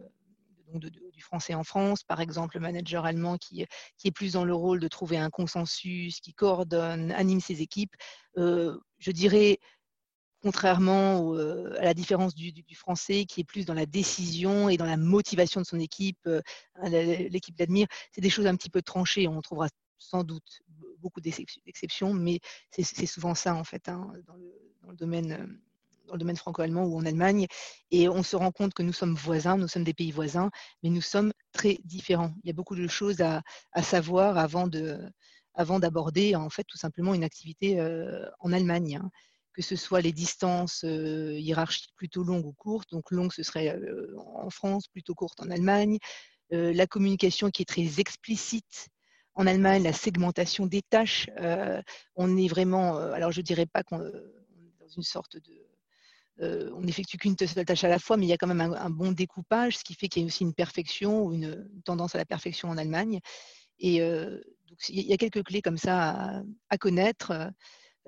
du 0.75 1.23
français 1.23 1.55
en 1.55 1.65
France. 1.65 2.03
Par 2.05 2.21
exemple, 2.21 2.57
le 2.57 2.61
manager 2.61 3.05
allemand 3.05 3.37
qui, 3.39 3.65
qui, 3.97 4.09
est 4.09 4.13
plus 4.13 4.33
dans 4.33 4.45
le 4.45 4.55
rôle 4.55 4.81
de 4.81 4.89
trouver 4.89 5.17
un 5.19 5.31
consensus, 5.31 6.21
qui 6.21 6.35
coordonne, 6.35 7.13
anime 7.13 7.41
ses 7.41 7.63
équipes. 7.63 7.95
je 8.37 9.11
dirais 9.11 9.59
contrairement 10.47 11.35
euh, 11.35 11.75
à 11.81 11.85
la 11.85 11.95
différence 11.95 12.35
du, 12.35 12.53
français 12.75 13.25
qui 13.25 13.41
est 13.41 13.45
plus 13.45 13.67
dans 13.67 13.75
la 13.75 13.85
décision 13.85 14.69
et 14.69 14.77
dans 14.77 14.85
la 14.85 14.97
motivation 14.97 15.61
de 15.61 15.67
son 15.67 15.81
équipe, 15.81 16.25
euh, 16.27 16.41
l'équipe 16.85 17.57
d'Admire, 17.57 17.89
c'est 18.13 18.21
des 18.21 18.31
choses 18.31 18.47
un 18.47 18.55
petit 18.55 18.71
peu 18.71 18.81
tranchées. 18.81 19.27
On 19.27 19.41
trouvera 19.41 19.69
sans 19.99 20.23
doute 20.23 20.61
beaucoup 21.01 21.21
d'exceptions, 21.21 22.13
mais 22.13 22.39
c'est 22.71 23.07
souvent 23.07 23.35
ça 23.35 23.55
en 23.57 23.65
fait 23.65 23.89
hein, 23.89 24.13
dans, 24.27 24.37
le, 24.37 24.97
domaine. 24.97 25.59
Euh, 26.07 26.09
dans 26.09 26.15
le 26.15 26.19
domaine 26.19 26.37
franco-allemand 26.37 26.85
ou 26.85 26.97
en 26.99 27.07
Allemagne, 27.07 27.47
et 27.91 28.09
on 28.09 28.23
se 28.23 28.37
rend 28.37 28.53
compte 28.53 28.75
que 28.75 28.83
nous 28.83 28.93
sommes 28.93 29.15
voisins, 29.15 29.57
nous 29.57 29.69
sommes 29.69 29.85
des 29.85 29.95
pays 29.95 30.13
voisins, 30.13 30.51
mais 30.83 30.91
nous 30.91 31.01
sommes 31.01 31.33
très 31.53 31.79
différents. 31.85 32.33
Il 32.43 32.49
y 32.49 32.51
a 32.51 32.55
beaucoup 32.55 32.77
de 32.77 32.87
choses 32.87 33.21
à, 33.21 33.43
savoir 33.83 34.39
avant 34.39 34.67
de, 34.67 34.99
avant 35.55 35.79
d'aborder 35.79 36.35
en 36.35 36.51
fait 36.51 36.65
tout 36.65 36.79
simplement 36.79 37.15
une 37.15 37.25
activité 37.25 37.81
en 38.41 38.53
Allemagne. 38.53 39.01
Hein 39.03 39.11
que 39.53 39.63
ce 39.63 39.75
soit 39.75 40.03
les 40.03 40.13
distances 40.13 40.83
hiérarchiques 40.83 41.95
plutôt 41.97 42.23
longues 42.23 42.45
ou 42.45 42.53
courtes. 42.53 42.91
Donc 42.91 43.11
longue, 43.11 43.33
ce 43.33 43.43
serait 43.43 43.75
en 44.19 44.51
France, 44.51 44.87
plutôt 44.87 45.15
courte 45.15 45.41
en 45.41 45.51
Allemagne. 45.51 45.99
la 46.51 46.87
communication 46.87 47.51
qui 47.51 47.63
est 47.63 47.67
très 47.67 47.99
explicite 47.99 48.89
en 49.35 49.47
Allemagne, 49.47 49.83
la 49.83 49.95
segmentation 49.95 50.67
des 50.67 50.83
tâches. 50.83 51.31
on 52.17 52.37
est 52.37 52.49
vraiment, 52.49 52.99
alors 52.99 53.33
je 53.33 53.41
ne 53.41 53.47
dirais 53.47 53.65
pas 53.65 53.83
qu'on 53.83 54.03
est 54.03 54.13
dans 54.79 54.89
une 54.89 55.03
sorte 55.03 55.37
de... 55.37 55.66
on 56.41 56.81
n'effectue 56.81 57.17
qu'une 57.17 57.37
seule 57.37 57.65
tâche 57.65 57.85
à 57.85 57.89
la 57.89 57.99
fois, 57.99 58.17
mais 58.17 58.27
il 58.27 58.29
y 58.29 58.33
a 58.33 58.37
quand 58.37 58.47
même 58.47 58.61
un, 58.61 58.91
bon 58.91 59.13
découpage, 59.13 59.79
ce 59.79 59.85
qui 59.85 59.95
fait 59.95 60.09
qu'il 60.09 60.23
y 60.23 60.25
a 60.25 60.27
aussi 60.27 60.45
une 60.45 60.55
perfection 60.55 61.25
ou 61.25 61.33
une, 61.33 61.69
tendance 61.85 62.15
à 62.15 62.19
la 62.19 62.25
perfection 62.25 62.69
en 62.69 62.77
Allemagne. 62.77 63.21
Et 63.79 64.01
donc, 64.01 64.79
il 64.89 65.07
y 65.07 65.13
a 65.13 65.17
quelques 65.17 65.45
clés 65.45 65.63
comme 65.63 65.79
ça 65.79 66.43
à 66.69 66.79
connaître. 66.79 67.53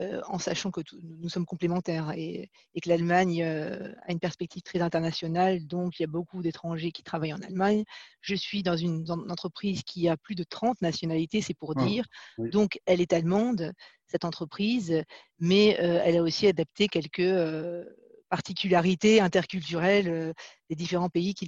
Euh, 0.00 0.20
en 0.28 0.38
sachant 0.38 0.70
que 0.70 0.80
nous 1.02 1.28
sommes 1.28 1.44
complémentaires 1.44 2.12
et, 2.16 2.50
que 2.80 2.88
l'Allemagne 2.88 3.42
a 3.42 4.12
une 4.12 4.20
perspective 4.20 4.62
très 4.62 4.80
internationale, 4.80 5.66
donc 5.66 5.98
il 5.98 6.02
y 6.02 6.04
a 6.04 6.08
beaucoup 6.08 6.40
d'étrangers 6.40 6.92
qui 6.92 7.02
travaillent 7.02 7.32
en 7.32 7.42
Allemagne. 7.42 7.82
Je 8.20 8.36
suis 8.36 8.62
dans 8.62 8.76
une, 8.76 9.04
entreprise 9.10 9.82
qui 9.82 10.08
a 10.08 10.16
plus 10.16 10.36
de 10.36 10.44
30 10.44 10.80
nationalités, 10.82 11.40
c'est 11.40 11.54
pour 11.54 11.72
ah, 11.76 11.84
dire. 11.84 12.04
Donc 12.38 12.78
elle 12.86 13.00
est 13.00 13.12
allemande, 13.12 13.72
cette 14.06 14.24
entreprise, 14.24 15.02
mais 15.40 15.70
elle 15.70 16.16
a 16.16 16.22
aussi 16.22 16.46
adapté 16.46 16.86
quelques 16.86 17.34
particularités 18.28 19.20
interculturelles 19.20 20.34
des 20.68 20.76
différents 20.76 21.08
pays 21.08 21.34
qui, 21.34 21.46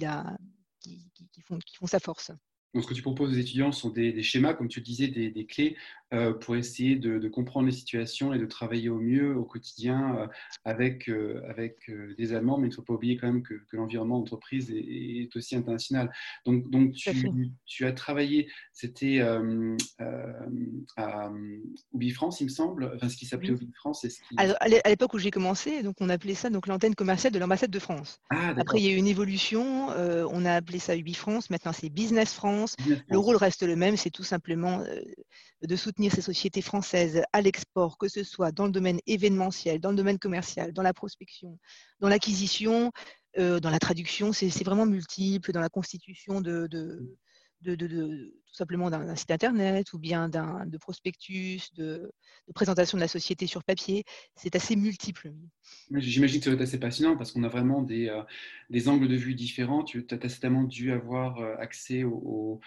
font, 1.45 1.59
qui 1.59 1.75
font 1.75 1.87
sa 1.87 1.99
force. 1.99 2.31
Donc, 2.73 2.83
ce 2.83 2.87
que 2.87 2.93
tu 2.93 3.01
proposes 3.01 3.31
aux 3.31 3.39
étudiants 3.39 3.73
sont 3.73 3.89
des, 3.89 4.23
schémas, 4.23 4.53
comme 4.53 4.69
tu 4.69 4.79
disais, 4.79 5.07
des, 5.07 5.45
clés 5.45 5.75
euh, 6.13 6.33
pour 6.33 6.55
essayer 6.55 6.95
de, 6.95 7.27
comprendre 7.27 7.65
les 7.65 7.73
situations 7.73 8.33
et 8.33 8.39
de 8.39 8.45
travailler 8.45 8.89
au 8.89 8.99
mieux 8.99 9.35
au 9.35 9.43
quotidien 9.43 10.15
euh, 10.17 10.27
avec, 10.63 11.09
euh, 11.09 11.41
avec 11.49 11.91
des 12.17 12.33
Allemands. 12.33 12.57
Mais 12.57 12.67
il 12.67 12.69
ne 12.69 12.75
faut 12.75 12.81
pas 12.81 12.93
oublier 12.93 13.17
quand 13.17 13.27
même 13.27 13.43
que, 13.43 13.55
l'environnement 13.73 14.19
d'entreprise 14.19 14.71
est, 14.71 15.35
aussi 15.35 15.55
international. 15.55 16.11
Donc, 16.45 16.69
donc 16.69 16.93
tu, 17.65 17.85
as 17.85 17.91
travaillé, 17.91 18.49
c'était 18.73 19.19
à 20.97 21.31
Ubifrance, 21.93 22.41
il 22.41 22.45
me 22.45 22.49
semble, 22.49 22.91
enfin 22.95 23.09
ce 23.09 23.17
qui 23.17 23.25
s'appelait 23.25 23.51
oui. 23.51 23.69
France. 23.75 24.05
À 24.37 24.89
l'époque 24.89 25.13
où 25.13 25.19
j'ai 25.19 25.31
commencé, 25.31 25.83
donc 25.83 25.95
on 25.99 26.09
appelait 26.09 26.35
ça 26.35 26.49
donc 26.49 26.67
l'antenne 26.67 26.95
commerciale 26.95 27.33
de 27.33 27.39
l'ambassade 27.39 27.71
de 27.71 27.79
France. 27.79 28.21
Ah, 28.29 28.53
Après, 28.57 28.79
il 28.79 28.85
y 28.85 28.89
a 28.89 28.91
eu 28.91 28.97
une 28.97 29.07
évolution. 29.07 29.87
on 29.87 30.45
a 30.45 30.53
appelé 30.53 30.79
ça 30.79 30.95
Ubifrance. 30.95 31.49
Maintenant, 31.49 31.73
c'est 31.73 31.89
Business 31.89 32.33
France. 32.33 32.60
Le 33.07 33.17
rôle 33.17 33.35
reste 33.35 33.63
le 33.63 33.75
même, 33.75 33.97
c'est 33.97 34.09
tout 34.09 34.23
simplement 34.23 34.79
euh, 34.81 35.01
de 35.61 35.75
soutenir 35.75 36.11
ces 36.13 36.21
sociétés 36.21 36.61
françaises 36.61 37.21
à 37.33 37.41
l'export, 37.41 37.97
que 37.97 38.07
ce 38.07 38.23
soit 38.23 38.51
dans 38.51 38.65
le 38.65 38.71
domaine 38.71 38.99
événementiel, 39.07 39.79
dans 39.79 39.91
le 39.91 39.95
domaine 39.95 40.19
commercial, 40.19 40.73
dans 40.73 40.83
la 40.83 40.93
prospection, 40.93 41.57
dans 41.99 42.09
l'acquisition, 42.09 42.91
euh, 43.37 43.59
dans 43.59 43.69
la 43.69 43.79
traduction, 43.79 44.33
c'est 44.33 44.63
vraiment 44.63 44.85
multiple, 44.85 45.51
dans 45.51 45.61
la 45.61 45.69
constitution 45.69 46.41
de, 46.41 46.67
tout 47.63 48.57
simplement 48.57 48.89
d'un 48.89 49.15
site 49.15 49.31
internet 49.31 49.93
ou 49.93 49.99
bien 49.99 50.27
d'un 50.27 50.65
de 50.65 50.77
prospectus, 50.77 51.73
de, 51.73 52.11
présentation 52.53 52.97
de 52.97 53.01
la 53.01 53.07
société 53.07 53.47
sur 53.47 53.63
papier. 53.63 54.03
C'est 54.35 54.55
assez 54.55 54.75
multiple. 54.75 55.31
J'imagine 55.91 56.39
que 56.39 56.45
ça 56.45 56.49
va 56.49 56.55
être 56.55 56.61
assez 56.61 56.79
passionnant 56.79 57.15
parce 57.15 57.31
qu'on 57.31 57.43
a 57.43 57.47
vraiment 57.47 57.81
des, 57.81 58.09
euh, 58.09 58.89
angles 58.89 59.07
de 59.07 59.15
vue 59.15 59.35
différents. 59.35 59.83
Tu 59.83 60.05
as 60.09 60.29
certainement 60.29 60.63
dû 60.63 60.91
avoir 60.91 61.37
euh, 61.37 61.55
accès 61.59 62.03
aux, 62.03 62.59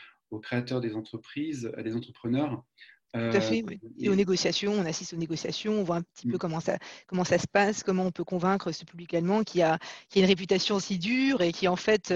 créateurs 0.43 0.81
des 0.81 0.97
entreprises, 0.97 1.71
à 1.77 1.83
des 1.85 1.95
entrepreneurs. 1.95 2.65
Tout 3.13 3.21
à 3.21 3.41
fait, 3.41 3.63
oui. 3.65 3.79
Euh, 3.85 3.89
et 4.01 4.09
aux 4.09 4.17
négociations, 4.17 4.73
on 4.73 4.85
assiste 4.85 5.13
aux 5.13 5.17
négociations, 5.17 5.75
on 5.75 5.85
voit 5.85 5.97
un 5.97 6.03
petit 6.03 6.27
peu 6.27 6.35
mm. 6.35 6.39
comment 6.39 6.59
ça, 6.59 6.79
comment 7.07 7.23
ça 7.23 7.39
se 7.39 7.47
passe, 7.47 7.85
comment 7.85 8.05
on 8.05 8.11
peut 8.11 8.25
convaincre 8.25 8.73
ce 8.73 8.85
public 8.85 9.15
allemand 9.15 9.45
qui 9.45 9.63
a, 9.63 9.79
qui 10.09 10.19
a 10.19 10.23
une 10.23 10.29
réputation 10.29 10.81
si 10.81 10.99
dure 10.99 11.41
et 11.41 11.53
qui 11.53 11.69
en 11.69 11.77
fait, 11.77 12.13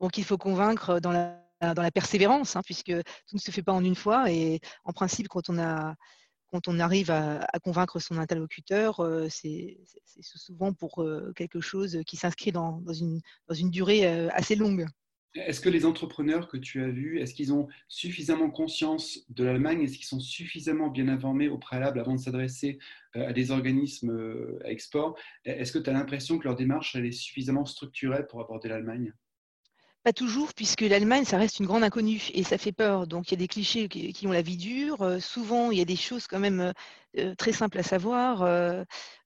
bon, 0.00 0.08
qu'il 0.08 0.24
faut 0.24 0.38
convaincre 0.38 1.00
dans 1.00 1.12
la 1.12 1.42
dans 1.62 1.82
la 1.82 1.90
persévérance, 1.90 2.56
hein, 2.56 2.62
puisque 2.64 2.92
tout 2.92 3.36
ne 3.36 3.38
se 3.38 3.50
fait 3.50 3.62
pas 3.62 3.72
en 3.72 3.84
une 3.84 3.94
fois. 3.94 4.30
Et 4.30 4.60
en 4.84 4.92
principe, 4.92 5.28
quand 5.28 5.48
on, 5.48 6.78
arrive 6.80 7.10
à, 7.10 7.46
convaincre 7.62 8.00
son 8.00 8.18
interlocuteur, 8.18 9.00
euh, 9.00 9.28
c'est 9.30 9.78
souvent 10.20 10.72
pour 10.72 11.02
euh, 11.02 11.32
quelque 11.36 11.60
chose 11.60 12.00
qui 12.06 12.16
s'inscrit 12.16 12.52
dans, 12.52 12.82
une, 12.92 13.70
durée 13.70 14.06
euh, 14.06 14.28
assez 14.32 14.56
longue. 14.56 14.86
Est-ce 15.34 15.62
que 15.62 15.70
les 15.70 15.86
entrepreneurs 15.86 16.46
que 16.48 16.58
tu 16.58 16.82
as 16.82 16.88
vus, 16.88 17.18
est-ce 17.20 17.32
qu'ils 17.32 17.54
ont 17.54 17.66
suffisamment 17.88 18.50
conscience 18.50 19.20
de 19.30 19.44
l'Allemagne? 19.44 19.80
Est-ce 19.80 19.96
qu'ils 19.96 20.04
sont 20.04 20.20
suffisamment 20.20 20.88
bien 20.88 21.08
informés 21.08 21.48
au 21.48 21.56
préalable 21.56 22.00
avant 22.00 22.12
de 22.12 22.20
s'adresser 22.20 22.78
à 23.14 23.32
des 23.32 23.50
organismes 23.50 24.58
à 24.62 24.70
export? 24.70 25.16
Est-ce 25.46 25.72
que 25.72 25.78
tu 25.78 25.88
as 25.88 25.94
l'impression 25.94 26.38
que 26.38 26.44
leur 26.44 26.54
démarche 26.54 26.96
est 26.96 27.12
suffisamment 27.12 27.64
structurée 27.64 28.26
pour 28.26 28.42
aborder 28.42 28.68
l'Allemagne? 28.68 29.14
Pas 30.02 30.12
toujours, 30.12 30.52
puisque 30.54 30.80
l'Allemagne, 30.80 31.24
ça 31.24 31.38
reste 31.38 31.60
une 31.60 31.66
grande 31.66 31.84
inconnue 31.84 32.22
et 32.34 32.42
ça 32.42 32.58
fait 32.58 32.72
peur. 32.72 33.06
Donc, 33.06 33.28
il 33.28 33.32
y 33.32 33.34
a 33.34 33.38
des 33.38 33.48
clichés 33.48 33.88
qui, 33.88 34.26
ont 34.26 34.32
la 34.32 34.42
vie 34.42 34.56
dure. 34.56 35.02
Euh, 35.02 35.20
souvent, 35.20 35.70
il 35.70 35.78
y 35.78 35.80
a 35.80 35.84
des 35.84 35.96
choses 35.96 36.26
quand 36.26 36.40
même 36.40 36.60
euh, 36.60 36.72
euh, 37.18 37.34
très 37.36 37.52
simples 37.52 37.78
à 37.78 37.82
savoir, 37.82 38.42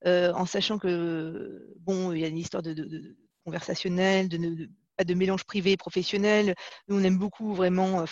en 0.05 0.47
sachant 0.47 0.79
que, 0.79 1.75
bon, 1.81 2.13
il 2.13 2.21
y 2.21 2.25
a 2.25 2.29
une 2.29 2.39
histoire 2.39 2.63
de, 2.63 3.17
conversationnelle, 3.45 4.29
de, 4.29 4.69
pas 4.97 5.05
de 5.05 5.15
mélange 5.15 5.45
privé 5.45 5.73
et 5.73 5.77
professionnel. 5.77 6.55
Nous, 6.89 6.99
on 6.99 7.05
aime 7.05 7.19
beaucoup 7.19 7.55
vraiment, 7.55 8.05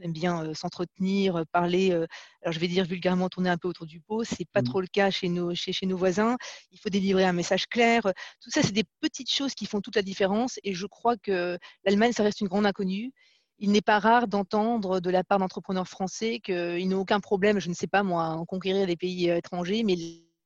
aime 0.00 0.12
bien 0.12 0.54
s'entretenir, 0.54 1.44
parler, 1.52 1.92
alors 1.92 2.52
je 2.52 2.58
vais 2.58 2.68
dire 2.68 2.84
vulgairement 2.84 3.28
tourner 3.28 3.50
un 3.50 3.56
peu 3.56 3.68
autour 3.68 3.86
du 3.86 4.00
pot, 4.00 4.24
c'est 4.24 4.48
pas 4.52 4.60
mmh. 4.60 4.64
trop 4.64 4.80
le 4.80 4.86
cas 4.86 5.10
chez 5.10 5.28
nos, 5.28 5.54
chez, 5.54 5.72
chez 5.72 5.86
nos 5.86 5.96
voisins. 5.96 6.36
Il 6.70 6.78
faut 6.78 6.88
délivrer 6.88 7.24
un 7.24 7.32
message 7.32 7.66
clair. 7.66 8.02
Tout 8.40 8.50
ça, 8.50 8.62
c'est 8.62 8.72
des 8.72 8.84
petites 9.00 9.30
choses 9.30 9.54
qui 9.54 9.66
font 9.66 9.80
toute 9.80 9.96
la 9.96 10.02
différence 10.02 10.58
et 10.62 10.74
je 10.74 10.86
crois 10.86 11.16
que 11.16 11.58
l'Allemagne, 11.84 12.12
ça 12.12 12.22
reste 12.22 12.40
une 12.40 12.48
grande 12.48 12.66
inconnue. 12.66 13.12
Il 13.58 13.72
n'est 13.72 13.80
pas 13.80 13.98
rare 13.98 14.28
d'entendre 14.28 15.00
de 15.00 15.10
la 15.10 15.24
part 15.24 15.38
d'entrepreneurs 15.38 15.88
français 15.88 16.40
qu'ils 16.40 16.88
n'ont 16.88 17.00
aucun 17.00 17.20
problème, 17.20 17.58
je 17.58 17.68
ne 17.68 17.74
sais 17.74 17.86
pas 17.86 18.02
moi, 18.02 18.24
à 18.24 18.44
conquérir 18.46 18.86
des 18.86 18.96
pays 18.96 19.30
étrangers, 19.30 19.82
mais 19.82 19.96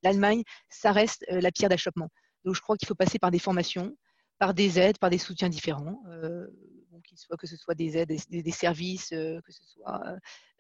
l'Allemagne, 0.03 0.43
ça 0.69 0.93
reste 0.93 1.25
la 1.29 1.51
pierre 1.51 1.71
d'achoppement. 1.71 2.09
Donc 2.45 2.55
je 2.55 2.61
crois 2.61 2.77
qu'il 2.77 2.87
faut 2.89 2.95
passer 2.95 3.19
par 3.19 3.31
des 3.31 3.39
formations, 3.39 3.97
par 4.39 4.55
des 4.55 4.79
aides, 4.79 4.99
par 4.99 5.11
des 5.11 5.19
soutiens 5.19 5.49
différents 5.49 6.01
soit, 7.17 7.37
que 7.37 7.47
ce 7.47 7.57
soit 7.57 7.75
des 7.75 7.97
aides, 7.97 8.13
des, 8.29 8.51
services, 8.51 9.13
euh, 9.13 9.41
que 9.43 9.53
ce 9.53 9.65
soit 9.65 10.03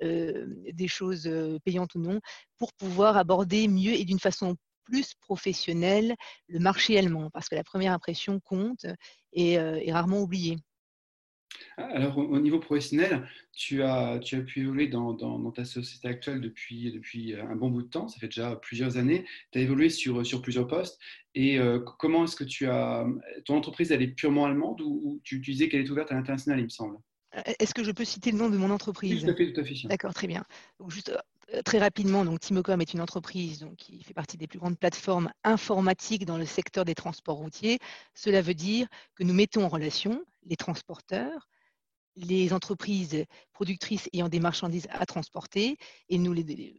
euh, 0.02 0.46
des 0.72 0.88
choses 0.88 1.26
euh, 1.26 1.58
payantes 1.64 1.94
ou 1.94 2.00
non, 2.00 2.20
pour 2.58 2.72
pouvoir 2.72 3.16
aborder 3.16 3.68
mieux 3.68 3.92
et 3.92 4.04
d'une 4.04 4.20
façon 4.20 4.56
plus 4.84 5.14
professionnelle 5.14 6.14
le 6.48 6.58
marché 6.58 6.98
allemand, 6.98 7.30
parce 7.30 7.48
que 7.48 7.54
la 7.54 7.64
première 7.64 7.92
impression 7.92 8.40
compte 8.40 8.86
et 9.32 9.52
est 9.52 9.92
rarement 9.92 10.20
oubliée. 10.20 10.56
Alors, 11.76 12.18
au 12.18 12.38
niveau 12.40 12.58
professionnel, 12.58 13.26
tu 13.52 13.82
as, 13.82 14.18
tu 14.18 14.36
as 14.36 14.40
pu 14.40 14.60
évoluer 14.60 14.88
dans, 14.88 15.12
dans, 15.12 15.50
ta 15.50 15.64
société 15.64 16.08
actuelle 16.08 16.40
depuis, 16.40 16.92
depuis 16.92 17.34
un 17.34 17.56
bon 17.56 17.70
bout 17.70 17.82
de 17.82 17.88
temps, 17.88 18.08
ça 18.08 18.18
fait 18.18 18.28
déjà 18.28 18.56
plusieurs 18.56 18.96
années. 18.96 19.24
Tu 19.52 19.58
as 19.58 19.62
évolué 19.62 19.88
sur, 19.88 20.24
sur 20.24 20.42
plusieurs 20.42 20.66
postes. 20.66 20.98
Et 21.34 21.58
euh, 21.58 21.78
comment 21.98 22.24
est-ce 22.24 22.36
que 22.36 22.44
tu 22.44 22.66
as. 22.66 23.06
Ton 23.44 23.56
entreprise, 23.56 23.92
elle 23.92 24.02
est 24.02 24.08
purement 24.08 24.46
allemande 24.46 24.80
ou, 24.80 25.20
tu, 25.24 25.38
disais 25.38 25.68
qu'elle 25.68 25.82
est 25.82 25.90
ouverte 25.90 26.10
à 26.12 26.14
l'international, 26.14 26.58
il 26.60 26.64
me 26.64 26.68
semble? 26.68 26.96
Euh, 27.36 27.40
Est-ce 27.58 27.74
que 27.74 27.84
je 27.84 27.92
peux 27.92 28.04
citer 28.04 28.32
le 28.32 28.38
nom 28.38 28.50
de 28.50 28.56
mon 28.56 28.70
entreprise? 28.70 29.22
Tout 29.22 29.30
à 29.30 29.34
fait, 29.34 29.52
tout 29.52 29.60
à 29.60 29.64
fait. 29.64 29.74
D'accord, 29.84 30.14
très 30.14 30.26
bien. 30.26 30.44
Donc, 30.78 30.90
juste 30.90 31.10
euh, 31.10 31.18
très 31.64 31.78
rapidement, 31.78 32.24
donc 32.24 32.40
Timocom 32.40 32.80
est 32.80 32.94
une 32.94 33.00
entreprise 33.00 33.66
qui 33.76 34.02
fait 34.02 34.14
partie 34.14 34.36
des 34.36 34.46
plus 34.46 34.58
grandes 34.58 34.78
plateformes 34.78 35.30
informatiques 35.44 36.24
dans 36.24 36.38
le 36.38 36.46
secteur 36.46 36.84
des 36.84 36.94
transports 36.94 37.36
routiers. 37.36 37.78
Cela 38.14 38.42
veut 38.42 38.54
dire 38.54 38.86
que 39.14 39.24
nous 39.24 39.34
mettons 39.34 39.64
en 39.64 39.68
relation 39.68 40.24
les 40.46 40.56
transporteurs, 40.56 41.48
les 42.20 42.52
entreprises 42.52 43.24
productrices 43.52 44.08
ayant 44.12 44.28
des 44.28 44.40
marchandises 44.40 44.86
à 44.90 45.06
transporter 45.06 45.76
et 46.08 46.18
nous 46.18 46.34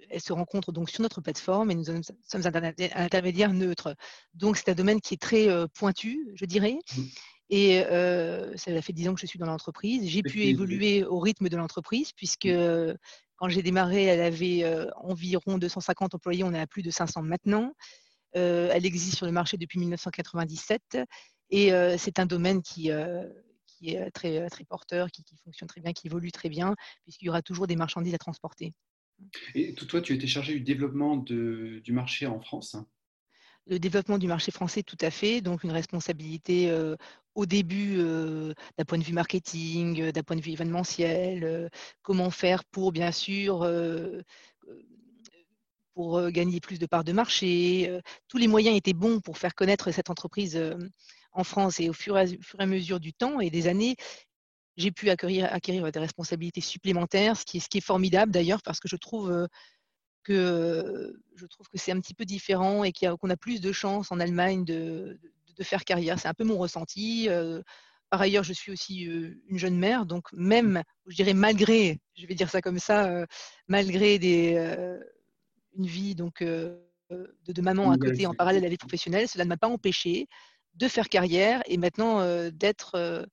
elles 0.10 0.22
se 0.22 0.34
rencontrent 0.34 0.72
donc 0.72 0.90
sur 0.90 1.02
notre 1.02 1.22
plateforme 1.22 1.72
et 1.72 1.76
nous 1.76 1.86
sommes 1.86 2.02
un 2.34 2.74
intermédiaire 2.96 3.54
neutre. 3.54 3.96
Donc 4.34 4.58
c'est 4.58 4.70
un 4.70 4.76
domaine 4.76 5.02
qui 5.02 5.16
est 5.16 5.22
très 5.22 5.50
euh, 5.50 5.68
pointu, 5.74 6.32
je 6.36 6.46
dirais. 6.46 6.78
Mmh. 6.96 7.02
Et 7.50 7.84
euh, 7.86 8.56
ça 8.56 8.82
fait 8.82 8.94
dix 8.94 9.10
ans 9.10 9.14
que 9.14 9.20
je 9.20 9.26
suis 9.26 9.40
dans 9.40 9.46
l'entreprise. 9.46 10.08
J'ai 10.08 10.24
pu 10.24 10.44
évoluer 10.44 11.04
au 11.04 11.20
rythme 11.20 11.50
de 11.50 11.58
l'entreprise 11.58 12.14
puisque 12.14 12.46
mmh. 12.46 12.96
quand 13.36 13.50
j'ai 13.50 13.62
démarré, 13.62 14.06
elle 14.06 14.22
avait 14.22 14.64
euh, 14.64 14.90
environ 14.96 15.58
250 15.58 16.16
employés, 16.16 16.44
on 16.44 16.54
est 16.54 16.60
à 16.60 16.68
plus 16.68 16.84
de 16.84 16.92
500 16.92 17.24
maintenant. 17.24 17.74
elle 18.34 18.86
existe 18.86 19.18
sur 19.18 19.26
le 19.26 19.32
marché 19.32 19.58
depuis 19.58 19.80
1997 19.80 21.00
et 21.50 21.72
c'est 21.98 22.20
un 22.20 22.26
domaine 22.26 22.62
qui, 22.62 22.90
qui 23.82 23.96
est 23.96 24.12
très, 24.12 24.48
très 24.50 24.64
porteur, 24.64 25.10
qui, 25.12 25.24
fonctionne 25.44 25.68
très 25.68 25.82
bien, 25.82 25.94
qui 25.94 26.08
évolue 26.08 26.32
très 26.32 26.50
bien, 26.50 26.76
puisqu'il 27.04 27.26
y 27.26 27.30
aura 27.30 27.42
toujours 27.42 27.68
des 27.68 27.76
marchandises 27.76 28.14
à 28.14 28.18
transporter. 28.18 28.74
Et 29.56 29.74
toi, 29.74 30.02
tu 30.02 30.14
étais 30.14 30.28
chargé 30.28 30.54
du 30.54 30.62
développement 30.62 31.18
de, 31.18 31.82
du 31.84 31.92
marché 31.92 32.26
en 32.28 32.40
France 32.40 32.76
le 33.68 33.78
développement 33.78 34.18
du 34.18 34.28
marché 34.28 34.52
français, 34.52 34.82
tout 34.82 34.98
à 35.02 35.12
fait. 35.12 35.40
Donc, 35.40 35.64
une 35.64 35.72
responsabilité 35.72 36.76
au 37.36 37.46
début 37.46 37.98
d'un 37.98 38.86
point 38.86 38.98
de 38.98 39.04
vue 39.04 39.14
marketing, 39.14 40.12
d'un 40.12 40.24
point 40.24 40.36
de 40.36 40.42
vue 40.42 40.52
événementiel, 40.52 41.70
comment 42.02 42.32
faire 42.32 42.66
pour, 42.66 42.92
bien 42.92 43.12
sûr, 43.12 43.72
pour 45.94 46.30
gagner 46.32 46.60
plus 46.60 46.80
de 46.80 46.88
parts 46.88 47.04
de 47.04 47.12
marché. 47.12 48.00
tous 48.28 48.38
les 48.38 48.48
moyens 48.48 48.76
étaient 48.76 48.94
bons 48.94 49.20
pour 49.20 49.38
faire 49.38 49.54
connaître 49.54 49.92
cette 49.92 50.10
entreprise 50.10 50.60
en 51.34 51.44
France 51.44 51.80
et 51.80 51.90
au 51.90 51.94
fur 51.94 52.18
et 52.18 52.38
à, 52.60 52.66
mesure 52.66 53.00
du 53.00 53.14
temps 53.14 53.40
et 53.40 53.50
des 53.50 53.68
années, 53.68 53.96
j'ai 54.78 54.92
pu 54.92 55.10
acquérir, 55.10 55.52
acquérir, 55.52 55.92
des 55.92 56.00
responsabilités 56.00 56.62
supplémentaires, 56.62 57.38
ce 57.38 57.46
qui 57.46 57.58
est, 57.58 57.60
ce 57.60 57.70
qui 57.70 57.78
est 57.78 57.82
formidable 57.82 58.32
d'ailleurs 58.32 58.62
parce 58.62 58.80
que 58.80 58.88
je 58.88 58.96
trouve 58.96 59.32
euh, 59.32 59.48
que 60.24 61.20
je 61.36 61.46
trouve 61.46 61.68
que 61.68 61.78
c'est 61.78 61.92
un 61.92 62.00
petit 62.00 62.14
peu 62.14 62.26
différent 62.26 62.84
et 62.84 62.92
qu'on 62.92 63.30
a, 63.30 63.38
plus 63.38 63.62
de 63.62 63.72
chances 63.72 64.12
en 64.12 64.20
Allemagne 64.20 64.66
de, 64.66 65.20
de, 65.58 65.64
faire 65.64 65.84
carrière. 65.84 66.20
C'est 66.20 66.28
un 66.28 66.34
peu 66.34 66.44
mon 66.44 66.58
ressenti. 66.58 67.28
Euh, 67.30 67.62
par 68.10 68.22
ailleurs, 68.22 68.44
je 68.44 68.54
suis 68.54 68.72
aussi 68.72 69.08
euh, 69.08 69.42
une 69.48 69.58
jeune 69.58 69.78
mère, 69.78 70.06
donc 70.06 70.32
même, 70.34 70.84
je 71.08 71.16
dirais 71.16 71.34
malgré, 71.34 72.00
je 72.16 72.28
vais 72.28 72.36
dire 72.36 72.50
ça 72.50 72.62
comme 72.62 72.80
ça, 72.80 73.26
malgré 73.68 74.20
des, 74.20 74.56
une 75.78 75.86
vie 75.86 76.14
donc 76.14 76.44
de, 76.44 76.84
de, 77.10 77.62
maman 77.62 77.92
à 77.92 77.98
côté 77.98 78.26
en 78.26 78.34
parallèle 78.34 78.64
à 78.64 78.66
la 78.66 78.70
vie 78.70 78.78
professionnelle, 78.78 79.28
cela 79.28 79.46
ne 79.46 79.50
m'a 79.50 79.58
pas 79.58 79.70
empêché 79.70 80.28
de 80.76 80.88
faire 80.88 81.10
carrière 81.10 81.62
et 81.66 81.78
maintenant 81.78 82.22
euh, 82.22 82.50
d'être, 82.52 82.96
euh, 82.96 83.24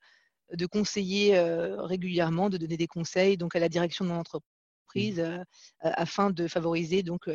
de 0.54 0.66
conseiller 0.66 1.37
euh, 1.37 1.83
régulièrement, 1.83 2.50
de 2.50 2.57
donner 2.57 2.76
des 2.76 2.87
conseils 2.87 3.37
donc 3.37 3.54
à 3.57 3.61
la 3.61 3.68
direction 3.68 4.04
de 4.04 4.11
mon 4.11 4.18
entreprise 4.18 5.21
mmh. 5.21 5.45
afin 5.83 6.30
de 6.30 6.49
favoriser 6.49 7.02
donc 7.02 7.28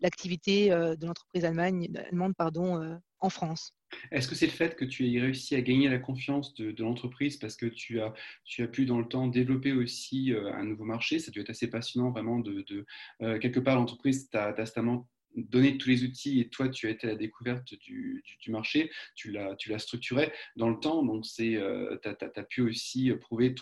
l'activité 0.00 0.70
de 0.70 1.06
l'entreprise 1.06 1.44
allemande 1.44 2.34
pardon, 2.36 2.98
en 3.20 3.30
France. 3.30 3.72
Est-ce 4.10 4.28
que 4.28 4.34
c'est 4.34 4.46
le 4.46 4.52
fait 4.52 4.76
que 4.76 4.84
tu 4.84 5.08
aies 5.08 5.20
réussi 5.20 5.54
à 5.54 5.60
gagner 5.60 5.88
la 5.88 5.98
confiance 5.98 6.54
de, 6.54 6.74
l'entreprise 6.82 7.36
parce 7.36 7.56
que 7.56 7.66
tu 7.66 8.00
as, 8.00 8.12
tu 8.44 8.64
as 8.64 8.68
pu 8.68 8.84
dans 8.84 8.98
le 8.98 9.06
temps 9.06 9.28
développer 9.28 9.72
aussi 9.72 10.32
un 10.34 10.64
nouveau 10.64 10.84
marché? 10.84 11.20
Ça 11.20 11.30
dû 11.30 11.40
être 11.40 11.50
assez 11.50 11.70
passionnant 11.70 12.10
vraiment 12.10 12.40
de, 12.40 12.84
euh, 13.22 13.38
quelque 13.38 13.60
part 13.60 13.76
l'entreprise 13.76 14.28
t'a 14.28 14.52
donné 15.48 15.78
tous 15.78 15.88
les 15.88 16.04
outils 16.04 16.40
et 16.40 16.48
toi 16.48 16.68
tu 16.68 16.86
as 16.86 16.90
été 16.90 17.06
à 17.06 17.10
la 17.10 17.16
découverte 17.16 17.74
du, 17.74 18.22
marché, 18.48 18.90
tu 19.14 19.30
l'as, 19.30 19.54
tu 19.56 19.78
structuré 19.78 20.32
dans 20.56 20.70
le 20.70 20.80
temps, 20.80 21.02
donc 21.02 21.26
c'est, 21.26 21.56
euh, 21.56 21.96
tu 22.02 22.08
as, 22.08 22.44
pu 22.44 22.62
aussi 22.62 23.12
prouver 23.20 23.54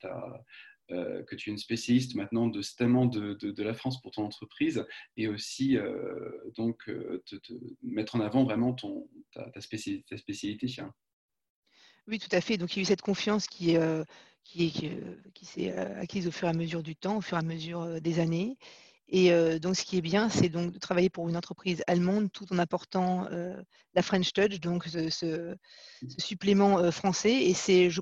ta, 0.00 0.44
euh, 0.92 1.22
que 1.22 1.34
tu 1.36 1.48
es 1.48 1.52
une 1.52 1.58
spécialiste 1.58 2.16
maintenant 2.16 2.48
de 2.48 2.60
tellement 2.76 3.06
de, 3.06 3.34
de, 3.34 3.62
la 3.62 3.72
France 3.72 4.00
pour 4.02 4.10
ton 4.10 4.24
entreprise 4.24 4.84
et 5.16 5.28
aussi 5.28 5.78
euh, 5.78 6.30
donc 6.56 6.88
euh, 6.88 7.22
mettre 7.82 8.16
en 8.16 8.20
avant 8.20 8.44
vraiment 8.44 8.74
ta, 9.32 9.60
spécialité. 9.60 10.16
Oui, 12.08 12.18
tout 12.18 12.28
à 12.32 12.40
fait. 12.40 12.58
Donc 12.58 12.74
il 12.74 12.78
y 12.78 12.80
a 12.80 12.82
eu 12.82 12.86
cette 12.86 13.00
confiance 13.00 13.46
qui 13.46 13.76
s'est 15.42 15.72
acquise 15.72 16.26
au 16.26 16.32
fur 16.32 16.48
et 16.48 16.50
à 16.50 16.54
mesure 16.54 16.82
du 16.82 16.96
temps, 16.96 17.18
au 17.18 17.22
fur 17.22 17.36
et 17.36 17.40
à 17.40 17.44
mesure 17.44 18.00
des 18.00 18.18
années. 18.18 18.58
Et 19.08 19.30
donc, 19.60 19.76
ce 19.76 19.84
qui 19.84 19.98
est 19.98 20.02
bien, 20.02 20.30
c'est 20.30 20.48
donc 20.48 20.72
de 20.72 20.78
travailler 20.78 21.10
pour 21.10 21.28
une 21.28 21.36
entreprise 21.36 21.82
allemande 21.86 22.32
tout 22.32 22.50
en 22.50 22.58
apportant 22.58 23.28
la 23.94 24.02
French 24.02 24.32
Touch, 24.32 24.58
donc 24.58 24.84
ce, 24.86 25.54
supplément 26.18 26.90
français. 26.90 27.44
Et 27.44 27.52
c'est, 27.52 27.90
je 27.90 28.00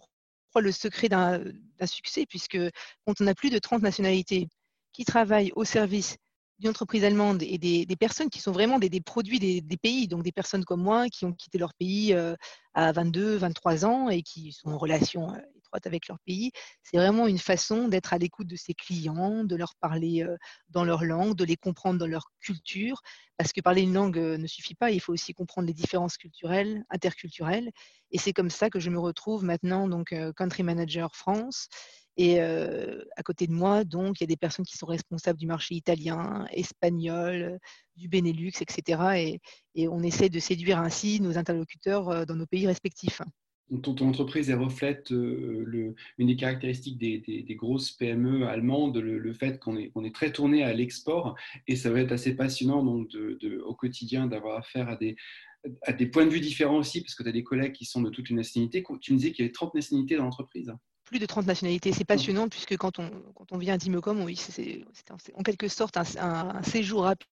le 0.58 0.72
secret 0.72 1.08
d'un 1.08 1.40
succès, 1.84 2.26
puisque 2.26 2.58
quand 3.06 3.20
on 3.20 3.26
a 3.28 3.34
plus 3.34 3.50
de 3.50 3.58
30 3.58 3.82
nationalités 3.82 4.48
qui 4.92 5.04
travaillent 5.04 5.52
au 5.54 5.64
service 5.64 6.16
d'une 6.58 6.70
entreprise 6.70 7.04
allemande 7.04 7.42
et 7.42 7.58
des, 7.58 7.96
personnes 7.96 8.28
qui 8.28 8.40
sont 8.40 8.52
vraiment 8.52 8.78
des, 8.78 9.00
produits 9.00 9.38
des, 9.38 9.76
pays, 9.80 10.08
donc 10.08 10.24
des 10.24 10.32
personnes 10.32 10.64
comme 10.64 10.82
moi 10.82 11.08
qui 11.08 11.24
ont 11.24 11.32
quitté 11.32 11.58
leur 11.58 11.72
pays 11.74 12.12
euh, 12.12 12.34
à 12.74 12.90
22, 12.92 13.36
23 13.36 13.84
ans 13.84 14.08
et 14.10 14.22
qui 14.22 14.52
sont 14.52 14.70
en 14.70 14.78
relation 14.78 15.32
euh, 15.32 15.38
avec 15.84 16.08
leur 16.08 16.18
pays, 16.20 16.52
c'est 16.82 16.96
vraiment 16.96 17.26
une 17.26 17.38
façon 17.38 17.88
d'être 17.88 18.12
à 18.12 18.18
l'écoute 18.18 18.46
de 18.46 18.56
ses 18.56 18.74
clients, 18.74 19.44
de 19.44 19.56
leur 19.56 19.74
parler 19.76 20.22
euh, 20.22 20.36
dans 20.68 20.84
leur 20.84 21.04
langue, 21.04 21.34
de 21.34 21.44
les 21.44 21.56
comprendre 21.56 21.98
dans 21.98 22.06
leur 22.06 22.30
culture, 22.40 23.02
parce 23.36 23.52
que 23.52 23.60
parler 23.60 23.82
une 23.82 23.94
langue 23.94 24.18
ne 24.18 24.46
suffit 24.46 24.74
pas, 24.74 24.90
il 24.90 25.00
faut 25.00 25.12
aussi 25.12 25.32
comprendre 25.32 25.66
les 25.66 25.74
différences 25.74 26.16
culturelles, 26.16 26.84
interculturelles. 26.90 27.70
Et 28.10 28.18
c'est 28.18 28.32
comme 28.32 28.50
ça 28.50 28.70
que 28.70 28.80
je 28.80 28.90
me 28.90 28.98
retrouve 28.98 29.44
maintenant 29.44 29.88
donc 29.88 30.14
country 30.36 30.62
manager 30.62 31.14
France 31.16 31.68
et 32.16 32.40
à 32.40 33.22
côté 33.24 33.46
de 33.46 33.52
moi, 33.52 33.84
donc, 33.84 34.20
il 34.20 34.24
y 34.24 34.24
a 34.24 34.26
des 34.26 34.36
personnes 34.36 34.66
qui 34.66 34.76
sont 34.76 34.84
responsables 34.84 35.38
du 35.38 35.46
marché 35.46 35.74
italien, 35.74 36.44
espagnol, 36.52 37.58
du 37.96 38.08
Benelux, 38.08 38.52
etc. 38.60 39.40
Et, 39.74 39.88
on 39.88 40.02
essaie 40.02 40.28
de 40.28 40.38
séduire 40.38 40.78
ainsi 40.78 41.20
nos 41.20 41.38
interlocuteurs 41.38 42.26
dans 42.26 42.36
nos 42.36 42.46
pays 42.46 42.66
respectifs. 42.66 43.22
Ton, 43.82 44.08
entreprise 44.08 44.50
reflète 44.50 45.10
le, 45.10 45.94
une 46.18 46.26
des 46.26 46.36
caractéristiques 46.36 46.98
des, 46.98 47.54
grosses 47.54 47.92
PME 47.92 48.46
allemandes, 48.46 48.96
le, 48.96 49.32
fait 49.32 49.58
qu'on 49.60 49.76
est, 49.76 50.14
très 50.14 50.32
tourné 50.32 50.64
à 50.64 50.72
l'export 50.72 51.36
et 51.68 51.76
ça 51.76 51.90
va 51.90 52.00
être 52.00 52.12
assez 52.12 52.34
passionnant 52.34 52.84
au 52.84 53.74
quotidien 53.74 54.26
d'avoir 54.26 54.58
affaire 54.58 54.88
à 54.88 54.96
des, 54.96 56.06
points 56.06 56.26
de 56.26 56.30
vue 56.30 56.40
différents 56.40 56.78
aussi, 56.78 57.00
parce 57.00 57.14
que 57.14 57.22
tu 57.22 57.28
as 57.28 57.32
des 57.32 57.44
collègues 57.44 57.72
qui 57.72 57.84
sont 57.84 58.02
de 58.02 58.10
toutes 58.10 58.30
les 58.30 58.36
nationalités. 58.36 58.82
Tu 59.00 59.12
me 59.12 59.18
disais 59.18 59.32
qu'il 59.32 59.44
y 59.44 59.46
avait 59.46 59.52
30 59.52 59.74
nationalités 59.74 60.16
dans 60.16 60.24
l'entreprise 60.24 60.72
plus 61.10 61.18
de 61.18 61.26
30 61.26 61.46
nationalités. 61.46 61.92
C'est 61.92 62.04
passionnant 62.04 62.48
puisque 62.48 62.76
quand 62.76 63.00
on, 63.00 63.10
quand 63.34 63.50
on 63.50 63.58
vient 63.58 63.74
à 63.74 63.78
Dimocom, 63.78 64.22
oui, 64.22 64.36
c'est 64.36 64.84
en 65.34 65.42
quelque 65.42 65.66
sorte 65.66 65.96
un, 65.96 66.62
séjour 66.62 67.02
rapide 67.02 67.26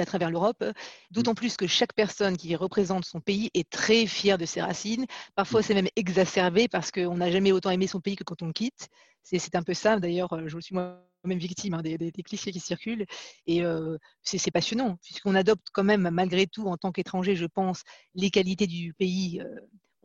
à 0.00 0.06
travers 0.06 0.30
l'Europe, 0.30 0.64
d'autant 1.10 1.34
plus 1.34 1.56
que 1.56 1.66
chaque 1.66 1.92
personne 1.94 2.36
qui 2.36 2.54
représente 2.56 3.04
son 3.04 3.20
pays 3.20 3.50
est 3.54 3.68
très 3.68 4.06
fière 4.06 4.38
de 4.38 4.46
ses 4.46 4.60
racines. 4.60 5.06
Parfois, 5.34 5.62
c'est 5.62 5.74
même 5.74 5.88
exacerbé 5.96 6.68
parce 6.68 6.90
qu'on 6.90 7.16
n'a 7.16 7.30
jamais 7.30 7.52
autant 7.52 7.70
aimé 7.70 7.86
son 7.86 8.00
pays 8.00 8.16
que 8.16 8.24
quand 8.24 8.42
on 8.42 8.46
le 8.46 8.52
quitte. 8.52 8.88
C'est 9.22 9.54
un 9.54 9.62
peu 9.62 9.74
ça. 9.74 9.98
D'ailleurs, 9.98 10.38
je 10.46 10.58
suis 10.60 10.74
moi-même 10.74 11.38
victime 11.38 11.74
hein, 11.74 11.82
des, 11.82 12.10
clichés 12.22 12.52
qui 12.52 12.60
circulent. 12.60 13.06
Et 13.46 13.62
euh, 13.62 13.96
c'est 14.22 14.50
passionnant, 14.50 14.98
puisqu'on 15.02 15.34
adopte 15.34 15.68
quand 15.72 15.84
même, 15.84 16.10
malgré 16.10 16.46
tout, 16.46 16.66
en 16.66 16.76
tant 16.76 16.92
qu'étranger, 16.92 17.34
je 17.34 17.46
pense, 17.46 17.82
les 18.14 18.30
qualités 18.30 18.66
du 18.66 18.92
pays 18.92 19.42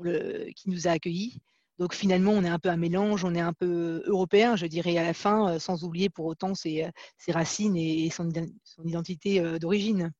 euh, 0.06 0.50
qui 0.56 0.70
nous 0.70 0.88
a 0.88 0.92
accueillis. 0.92 1.42
Donc 1.80 1.94
finalement, 1.96 2.34
on 2.34 2.44
est 2.44 2.50
un 2.50 2.60
peu 2.60 2.70
un 2.70 2.78
mélange, 2.78 3.24
on 3.24 3.34
est 3.34 3.40
un 3.40 3.54
peu 3.54 4.04
européen, 4.06 4.58
je 4.58 4.66
dirais, 4.66 4.98
à 4.98 5.04
la 5.04 5.14
fin, 5.14 5.54
euh, 5.54 5.60
sans 5.60 5.86
oublier 5.86 6.10
pour 6.10 6.26
autant 6.26 6.54
ses, 6.54 6.90
ses 7.18 7.32
racines 7.32 7.78
et 7.78 8.10
son, 8.10 8.30
son 8.66 8.84
identité 8.84 9.40
euh, 9.40 9.58
d'origine. 9.60 10.12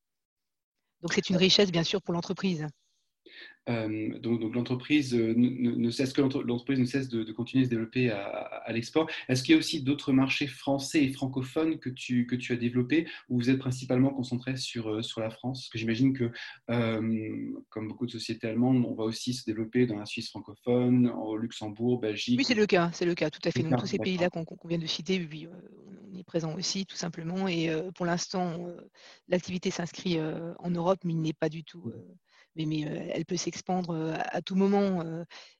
Donc 1.02 1.14
c'est 1.14 1.30
une 1.30 1.36
richesse, 1.36 1.70
bien 1.72 1.84
sûr, 1.84 2.02
pour 2.02 2.14
l'entreprise. 2.14 2.66
Euh, 3.70 4.18
donc, 4.20 4.56
l'entreprise 4.56 5.14
euh, 5.14 5.34
ne, 5.36 5.92
cesse 5.92 6.14
que 6.14 6.22
l'entreprise 6.22 6.80
ne 6.80 6.86
cesse 6.86 7.08
de, 7.08 7.32
continuer 7.32 7.64
à 7.64 7.66
se 7.66 7.70
développer 7.70 8.10
à, 8.10 8.72
l'export. 8.72 9.10
Est-ce 9.28 9.44
qu'il 9.44 9.54
y 9.54 9.56
a 9.56 9.60
aussi 9.60 9.82
d'autres 9.82 10.12
marchés 10.12 10.48
français 10.48 11.04
et 11.04 11.14
francophones 11.14 11.80
que 11.80 11.90
tu, 11.90 12.26
que 12.26 12.36
tu 12.36 12.54
as 12.54 12.56
développés 12.56 13.08
ou 13.30 13.38
vous 13.38 13.50
êtes 13.50 13.60
principalement 13.60 14.10
concentré 14.10 14.58
sur, 14.58 14.90
euh, 14.90 15.02
sur 15.02 15.22
la 15.22 15.30
France? 15.30 15.62
Parce 15.62 15.70
que 15.70 15.78
j'imagine 15.78 16.14
que, 16.14 16.32
comme 17.70 17.88
beaucoup 17.88 18.06
de 18.06 18.12
sociétés 18.12 18.48
allemandes, 18.48 18.86
on 18.86 18.96
va 18.96 19.04
aussi 19.04 19.34
se 19.34 19.46
développer 19.46 19.86
dans 19.86 19.98
la 19.98 20.06
Suisse 20.06 20.30
francophone, 20.30 21.08
au 21.10 21.38
Luxembourg, 21.38 22.00
Belgique. 22.00 22.40
Oui, 22.40 22.46
c'est 22.46 22.56
le 22.56 22.66
cas, 22.66 22.90
c'est 22.94 23.06
le 23.06 23.16
cas, 23.16 23.30
tout 23.30 23.42
à 23.44 23.52
fait. 23.52 23.64
Donc 23.64 23.80
tous 23.80 23.88
ces 23.88 24.00
pays-là 24.00 24.30
qu'on 24.30 24.46
vient 24.66 24.78
de 24.78 24.86
citer, 24.86 25.28
oui, 25.32 25.48
on 26.12 26.18
est 26.18 26.24
présent 26.24 26.56
aussi, 26.56 26.86
tout 26.86 26.96
simplement. 26.96 27.48
Et 27.48 27.70
pour 27.96 28.06
l'instant, 28.06 28.68
l'activité 29.28 29.70
s'inscrit 29.70 30.18
en 30.60 30.70
Europe, 30.70 31.00
mais 31.04 31.14
il 31.14 31.22
n'est 31.22 31.34
pas 31.34 31.50
du 31.50 31.64
tout 31.64 31.92
mais, 32.56 32.82
elle 32.82 33.26
peut 33.26 33.38
s'expandre 33.38 34.14
à, 34.18 34.42
tout 34.42 34.56
moment. 34.56 35.04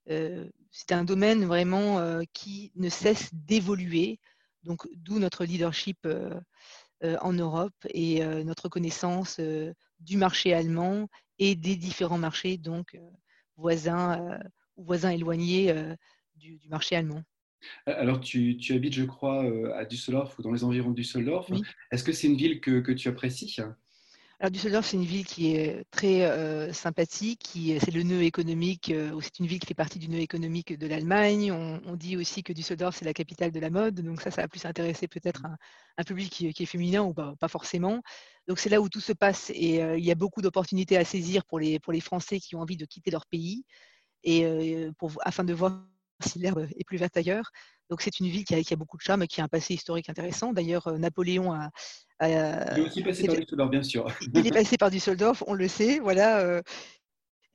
c'est 0.06 0.92
un 0.92 1.04
domaine 1.04 1.46
vraiment 1.46 2.22
qui 2.34 2.72
ne 2.76 2.90
cesse 2.90 3.30
d'évoluer, 3.34 4.20
donc 4.64 4.88
d'où 4.96 5.20
notre 5.20 5.46
leadership 5.46 6.08
en 7.02 7.34
Europe 7.34 7.86
et 7.94 8.24
notre 8.44 8.70
connaissance 8.70 9.40
du 10.00 10.18
marché 10.18 10.54
allemand 10.54 11.08
et 11.38 11.56
des 11.56 11.76
différents 11.76 12.18
marchés 12.18 12.58
donc 12.58 13.00
voisins 13.56 14.40
ou 14.76 14.84
voisins 14.84 15.12
éloignés 15.12 15.74
du, 16.36 16.60
marché 16.70 16.96
allemand. 16.96 17.24
Alors, 17.86 18.22
tu, 18.22 18.58
habites, 18.70 18.94
je 18.94 19.04
crois, 19.04 19.44
à 19.76 19.86
Düsseldorf 19.86 20.38
ou 20.40 20.42
dans 20.42 20.52
les 20.52 20.64
environs 20.64 20.92
de 20.92 20.96
Düsseldorf. 20.96 21.52
Est-ce 21.92 22.04
que 22.04 22.14
c'est 22.14 22.28
une 22.28 22.38
ville 22.38 22.62
que, 22.62 22.80
que 22.80 22.92
tu 22.92 23.10
apprécies? 23.10 23.58
Alors 24.42 24.52
Düsseldorf, 24.52 24.86
c'est 24.86 24.96
une 24.96 25.04
ville 25.04 25.26
qui 25.26 25.54
est 25.54 25.84
très 25.92 26.24
euh, 26.24 26.72
sympathique, 26.72 27.40
qui, 27.44 27.78
c'est 27.82 27.92
le 27.92 28.04
nœud 28.04 28.24
économique, 28.24 28.90
euh, 28.90 29.20
c'est 29.22 29.40
une 29.40 29.48
ville 29.48 29.60
qui 29.60 29.68
fait 29.68 29.74
partie 29.74 30.00
du 30.00 30.08
nœud 30.08 30.20
économique 30.20 30.78
de 30.78 30.88
l'Allemagne. 30.88 31.52
On, 31.52 31.96
dit 31.98 32.16
aussi 32.16 32.42
que 32.42 32.54
Düsseldorf, 32.54 32.96
c'est 32.96 33.04
la 33.04 33.14
capitale 33.14 33.52
de 33.52 33.60
la 33.60 33.70
mode, 33.70 33.96
donc 33.96 34.22
ça, 34.22 34.32
ça 34.32 34.42
va 34.44 34.48
plus 34.48 34.64
intéresser 34.64 35.10
peut-être 35.10 35.44
un, 35.98 36.04
public 36.06 36.32
qui, 36.32 36.48
est 36.48 36.66
féminin 36.66 37.04
ou 37.04 37.14
pas, 37.14 37.36
forcément. 37.50 38.02
Donc 38.48 38.60
c'est 38.60 38.70
là 38.70 38.80
où 38.80 38.88
tout 38.88 39.02
se 39.02 39.12
passe 39.12 39.52
et 39.54 39.84
euh, 39.84 39.98
il 39.98 40.06
y 40.06 40.12
a 40.12 40.16
beaucoup 40.16 40.42
d'opportunités 40.42 40.96
à 40.96 41.04
saisir 41.04 41.44
pour 41.46 41.60
les, 41.60 41.78
pour 41.82 41.92
les 41.92 42.00
Français 42.00 42.40
qui 42.40 42.56
ont 42.56 42.62
envie 42.62 42.78
de 42.78 42.86
quitter 42.86 43.12
leur 43.12 43.26
pays 43.26 43.66
et 44.24 44.46
pour, 44.98 45.12
afin 45.22 45.44
de 45.44 45.54
voir 45.54 45.86
si 46.26 46.40
l'herbe 46.40 46.68
est 46.76 46.84
plus 46.86 46.98
verte 46.98 47.18
ailleurs. 47.18 47.52
Donc 47.90 48.02
c'est 48.02 48.20
une 48.20 48.28
ville 48.28 48.46
qui 48.46 48.56
a, 48.56 48.62
qui 48.62 48.74
a, 48.74 48.78
beaucoup 48.78 48.98
de 48.98 49.02
charme, 49.02 49.26
qui 49.28 49.42
a 49.42 49.44
un 49.44 49.48
passé 49.48 49.74
historique 49.74 50.10
intéressant. 50.10 50.54
D'ailleurs, 50.54 51.00
Napoléon 51.00 51.52
a, 51.54 51.72
il 52.22 52.32
est 52.32 52.82
aussi 52.82 53.04
passé 53.04 53.26
par 53.26 53.36
Düsseldorf, 53.36 53.70
bien 53.70 53.84
sûr. 53.84 54.08
Il 54.34 54.46
est 54.46 54.52
passé 54.52 54.78
par 54.78 54.92
Düsseldorf, 54.92 55.44
on 55.48 55.54
le 55.54 55.68
sait, 55.68 56.00
voilà, 56.00 56.40
euh, 56.40 56.62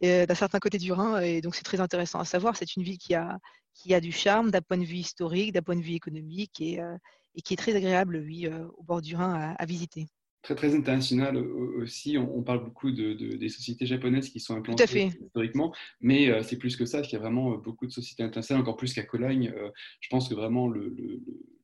euh, 0.05 0.27
d'un 0.27 0.35
certain 0.35 0.59
côté 0.59 0.79
du 0.79 0.93
Rhin, 0.93 1.21
et 1.21 1.41
donc 1.41 1.55
c'est 1.55 1.65
très 1.65 1.81
intéressant 1.81 2.19
à 2.19 2.25
savoir. 2.25 2.57
C'est 2.57 2.77
une 2.77 2.83
ville 2.83 2.99
qui 2.99 3.15
a, 3.15 3.39
qui 3.75 3.95
a 3.95 4.01
du 4.01 4.13
charme 4.13 4.51
d'un 4.51 4.63
point 4.63 4.79
de 4.79 4.85
vue 4.85 4.97
historique, 4.97 5.53
d'un 5.53 5.63
point 5.63 5.77
de 5.77 5.83
vue 5.83 5.95
économique, 5.95 6.61
et, 6.61 6.81
euh, 6.81 6.97
et, 7.35 7.43
qui 7.43 7.55
est 7.55 7.59
très 7.59 7.75
agréable, 7.77 8.23
oui, 8.25 8.49
au 8.49 8.83
bord 8.83 9.03
du 9.03 9.17
Rhin 9.17 9.55
à, 9.59 9.67
visiter. 9.67 10.07
Très, 10.45 10.55
très 10.55 10.75
international 10.77 11.37
aussi. 11.37 12.17
On, 12.19 12.43
parle 12.43 12.63
beaucoup 12.63 12.93
de, 12.93 13.15
des 13.15 13.49
sociétés 13.49 13.87
japonaises 13.87 14.29
qui 14.29 14.39
sont 14.39 14.55
implantées 14.55 15.11
historiquement, 15.25 15.75
mais 16.01 16.43
c'est 16.43 16.59
plus 16.59 16.77
que 16.77 16.85
ça. 16.85 17.01
Il 17.01 17.13
y 17.13 17.17
a 17.17 17.19
vraiment 17.19 17.57
beaucoup 17.57 17.87
de 17.87 17.91
sociétés 17.91 18.23
internationales, 18.23 18.63
encore 18.63 18.77
plus 18.77 18.95
qu'à 18.95 19.03
Cologne. 19.03 19.53
je 20.01 20.09
pense 20.11 20.29
que 20.29 20.35
vraiment 20.35 20.69
le 20.69 20.95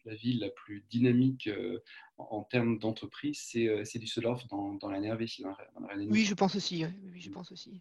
la 0.05 0.15
ville 0.15 0.41
la 0.41 0.51
plus 0.51 0.85
dynamique 0.91 1.47
euh, 1.47 1.79
en, 2.19 2.43
termes 2.43 2.79
d'entreprise, 2.79 3.41
c'est 3.43 3.69
euh, 3.69 3.85
Düsseldorf 3.95 4.47
dans, 4.49 4.75
dans 4.75 4.91
la 4.91 5.01
Nervé. 5.01 5.27
oui, 6.11 6.25
je 6.25 6.35
pense 6.35 6.57
aussi. 6.57 6.85
Oui, 6.85 7.21
je 7.21 7.31
pense 7.31 7.53
aussi. 7.53 7.81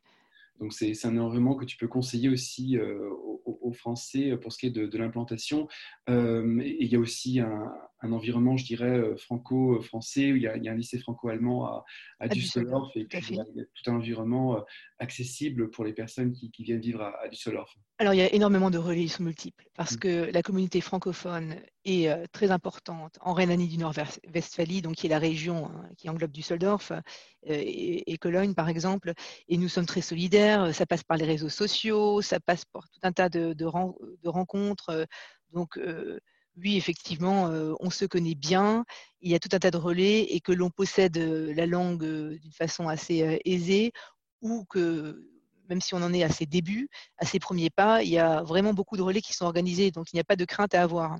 Donc 0.59 0.73
c'est 0.73 1.05
un 1.05 1.17
environnement 1.17 1.55
que 1.55 1.65
tu 1.65 1.77
peux 1.77 1.87
conseiller 1.87 2.27
aussi 2.27 2.77
euh, 2.77 3.09
aux, 3.69 3.73
Français 3.73 4.35
pour 4.37 4.51
ce 4.51 4.57
qui 4.57 4.67
est 4.67 4.71
de, 4.71 4.97
l'implantation. 4.97 5.67
il 6.07 6.87
y 6.87 6.95
a 6.95 6.99
aussi 6.99 7.39
un, 7.39 7.71
un 8.01 8.11
environnement, 8.11 8.55
je 8.57 8.65
dirais, 8.65 9.01
franco-français, 9.17 10.31
où 10.31 10.35
il 10.35 10.43
y, 10.43 10.47
a, 10.47 10.53
un 10.53 10.75
lycée 10.75 10.99
franco-allemand 10.99 11.65
à, 11.65 11.85
à, 12.19 12.27
Düsseldorf, 12.27 12.95
et 12.95 13.05
puis 13.05 13.19
il 13.29 13.35
y, 13.35 13.39
a, 13.39 13.43
tout 13.43 13.91
un 13.91 13.95
environnement 13.95 14.63
accessible 14.99 15.69
pour 15.69 15.83
les 15.83 15.93
personnes 15.93 16.31
qui, 16.31 16.63
viennent 16.63 16.79
vivre 16.79 17.01
à, 17.01 17.27
Düsseldorf. 17.29 17.75
Alors, 17.97 18.13
il 18.13 18.17
y 18.17 18.21
a 18.21 18.33
énormément 18.33 18.71
de 18.71 18.77
relais, 18.77 19.07
multiples, 19.19 19.65
parce 19.75 19.95
mmh. 19.95 19.99
que 19.99 20.31
la 20.31 20.41
communauté 20.41 20.79
francophone 20.79 21.55
est 21.83 22.09
très 22.31 22.51
importante 22.51 23.17
en 23.21 23.33
Rhénanie 23.33 23.67
du 23.67 23.77
Nord-Westphalie, 23.77 24.81
donc 24.81 24.95
qui 24.95 25.07
est 25.07 25.09
la 25.09 25.19
région 25.19 25.65
hein, 25.67 25.89
qui 25.97 26.09
englobe 26.09 26.31
Düsseldorf 26.31 26.93
et, 27.43 28.11
et, 28.11 28.17
Cologne, 28.17 28.53
par 28.53 28.69
exemple, 28.69 29.13
et 29.47 29.57
nous 29.57 29.69
sommes 29.69 29.85
très 29.85 30.01
solidaires, 30.01 30.73
ça 30.73 30.85
passe 30.85 31.03
par 31.03 31.17
les 31.17 31.25
réseaux 31.25 31.49
sociaux, 31.49 32.21
ça 32.21 32.39
passe 32.39 32.65
par 32.65 32.89
tout 32.89 32.99
un 33.03 33.11
tas 33.11 33.29
de, 33.29 33.58
de, 33.59 34.29
rencontres, 34.29 35.07
donc 35.51 35.79
oui, 36.57 36.77
effectivement, 36.77 37.45
on 37.79 37.89
se 37.89 38.05
connaît 38.05 38.35
bien, 38.35 38.85
il 39.21 39.31
y 39.31 39.35
a 39.35 39.39
tout 39.39 39.49
un 39.53 39.59
tas 39.59 39.71
de 39.71 39.77
relais 39.77 40.21
et 40.23 40.39
que 40.39 40.51
l'on 40.51 40.69
possède 40.69 41.17
la 41.17 41.65
langue 41.65 42.03
d'une 42.03 42.53
façon 42.53 42.87
assez 42.87 43.39
aisée 43.45 43.91
ou 44.41 44.65
que 44.65 45.29
même 45.69 45.81
si 45.81 45.93
on 45.93 46.01
en 46.01 46.13
est 46.13 46.23
à 46.23 46.29
ses 46.29 46.45
débuts, 46.45 46.89
à 47.17 47.25
ses 47.25 47.39
premiers 47.39 47.69
pas, 47.69 48.03
il 48.03 48.09
y 48.09 48.17
a 48.17 48.41
vraiment 48.41 48.73
beaucoup 48.73 48.97
de 48.97 49.01
relais 49.01 49.21
qui 49.21 49.33
sont 49.33 49.45
organisés, 49.45 49.91
donc 49.91 50.11
il 50.11 50.15
n'y 50.15 50.19
a 50.19 50.23
pas 50.23 50.35
de 50.35 50.45
crainte 50.45 50.73
à 50.73 50.81
avoir. 50.81 51.17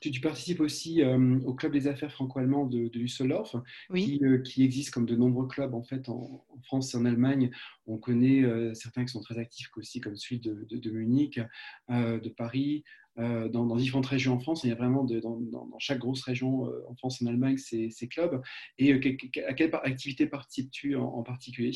Tu, 0.00 0.20
participes 0.20 0.60
aussi 0.60 1.02
au 1.04 1.54
club 1.54 1.72
des 1.72 1.86
affaires 1.86 2.12
franco-allemands 2.12 2.66
de, 2.66 2.88
de 2.88 2.98
Düsseldorf, 2.98 3.56
qui, 3.94 4.20
existe 4.58 4.90
comme 4.92 5.06
de 5.06 5.16
nombreux 5.16 5.46
clubs 5.46 5.74
en 5.74 5.82
fait 5.82 6.08
en, 6.08 6.44
France 6.62 6.94
et 6.94 6.96
en 6.96 7.04
Allemagne. 7.04 7.50
On 7.86 7.98
connaît 7.98 8.42
certains 8.74 9.04
qui 9.04 9.12
sont 9.12 9.20
très 9.20 9.38
actifs 9.38 9.70
aussi, 9.76 10.00
comme 10.00 10.16
celui 10.16 10.40
de, 10.40 10.66
de 10.70 10.90
Munich, 10.90 11.40
de 11.88 12.28
Paris, 12.28 12.84
euh, 13.18 13.48
dans, 13.48 13.76
différentes 13.76 14.06
régions 14.06 14.34
en 14.34 14.40
France. 14.40 14.64
Il 14.64 14.70
y 14.70 14.72
a 14.72 14.74
vraiment 14.74 15.04
dans, 15.04 15.78
chaque 15.78 15.98
grosse 15.98 16.22
région 16.22 16.66
euh, 16.66 16.84
en 16.88 16.96
France 16.96 17.22
et 17.22 17.24
en 17.24 17.28
Allemagne 17.28 17.56
ces, 17.58 18.08
clubs. 18.08 18.42
Et 18.78 18.92
euh, 18.92 19.16
à 19.46 19.54
quelle 19.54 19.72
activité 19.84 20.26
participes-tu 20.26 20.96
en, 20.96 21.22
particulier? 21.22 21.70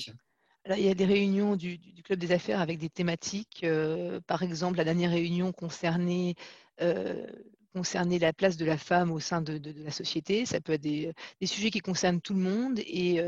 Il 0.76 0.84
y 0.84 0.90
a 0.90 0.94
des 0.94 1.04
réunions 1.04 1.54
du, 1.54 1.78
club 2.04 2.18
des 2.18 2.32
affaires 2.32 2.60
avec 2.60 2.78
des 2.78 2.90
thématiques. 2.90 3.64
par 4.26 4.42
exemple, 4.42 4.78
la 4.78 4.84
dernière 4.84 5.12
réunion 5.12 5.52
concernait, 5.52 6.34
concernait, 7.78 8.18
la 8.18 8.32
place 8.32 8.56
de 8.56 8.64
la 8.64 8.78
femme 8.78 9.10
au 9.10 9.20
sein 9.20 9.40
de, 9.42 9.60
la 9.82 9.90
société. 9.90 10.46
Ça 10.46 10.60
peut 10.60 10.74
être 10.74 10.82
des, 10.82 11.14
sujets 11.44 11.70
qui 11.70 11.80
concernent 11.80 12.20
tout 12.20 12.34
le 12.34 12.40
monde 12.40 12.78
et 12.80 13.20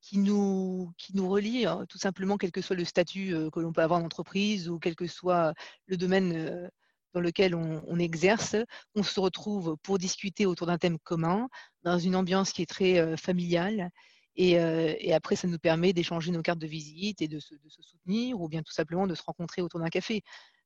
qui, 0.00 0.18
nous, 0.18 0.92
qui 0.98 1.16
nous 1.16 1.28
relient 1.28 1.66
hein, 1.66 1.84
tout 1.88 1.98
simplement, 1.98 2.36
quel 2.36 2.52
que 2.52 2.60
soit 2.60 2.76
le 2.76 2.84
statut 2.84 3.34
que 3.52 3.60
l'on 3.60 3.72
peut 3.72 3.82
avoir 3.82 4.00
en 4.00 4.04
entreprise 4.04 4.68
ou 4.68 4.78
quel 4.78 4.94
que 4.94 5.06
soit 5.06 5.54
le 5.86 5.96
domaine 5.96 6.70
dans 7.14 7.20
lequel 7.20 7.54
on, 7.54 7.98
exerce, 7.98 8.56
on 8.94 9.02
se 9.02 9.18
retrouve 9.20 9.76
pour 9.82 9.98
discuter 9.98 10.46
autour 10.46 10.66
d'un 10.66 10.78
thème 10.78 10.98
commun, 10.98 11.48
dans 11.84 11.98
une 11.98 12.16
ambiance 12.16 12.52
qui 12.52 12.62
est 12.62 12.66
très 12.66 12.98
euh, 12.98 13.16
familiale. 13.16 13.90
Euh, 14.40 14.94
et, 14.98 15.14
après, 15.14 15.36
ça 15.36 15.46
nous 15.46 15.60
permet 15.60 15.92
d'échanger 15.92 16.32
nos 16.32 16.42
cartes 16.42 16.58
de 16.58 16.66
visite 16.66 17.22
et 17.22 17.28
de 17.28 17.38
se, 17.38 17.54
soutenir, 17.68 18.40
ou 18.40 18.48
bien 18.48 18.62
tout 18.62 18.72
simplement 18.72 19.06
de 19.06 19.14
se 19.14 19.22
rencontrer 19.22 19.62
autour 19.62 19.78
d'un 19.78 19.88
café. 19.88 20.22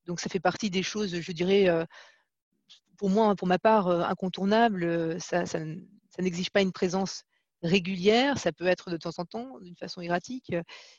Donc 0.07 0.21
ça 0.21 0.31
fait 0.31 0.41
partie 0.41 0.71
des 0.71 0.83
choses, 0.83 1.21
je 1.21 1.33
dirais, 1.33 1.69
euh, 1.69 1.85
pour 2.99 3.11
moi, 3.11 3.35
pour 3.35 3.49
ma 3.49 3.59
part, 3.59 3.89
incontournables. 3.89 5.21
Ça, 5.21 5.47
ça 5.47 5.59
n'exige 6.19 6.51
pas 6.51 6.63
une 6.63 6.73
présence 6.73 7.25
régulière, 7.63 8.39
ça 8.39 8.53
peut 8.53 8.67
être 8.67 8.91
de 8.91 8.97
temps 8.97 9.11
en 9.19 9.25
temps, 9.25 9.59
d'une 9.61 9.77
façon 9.77 10.01
erratique, 10.01 10.55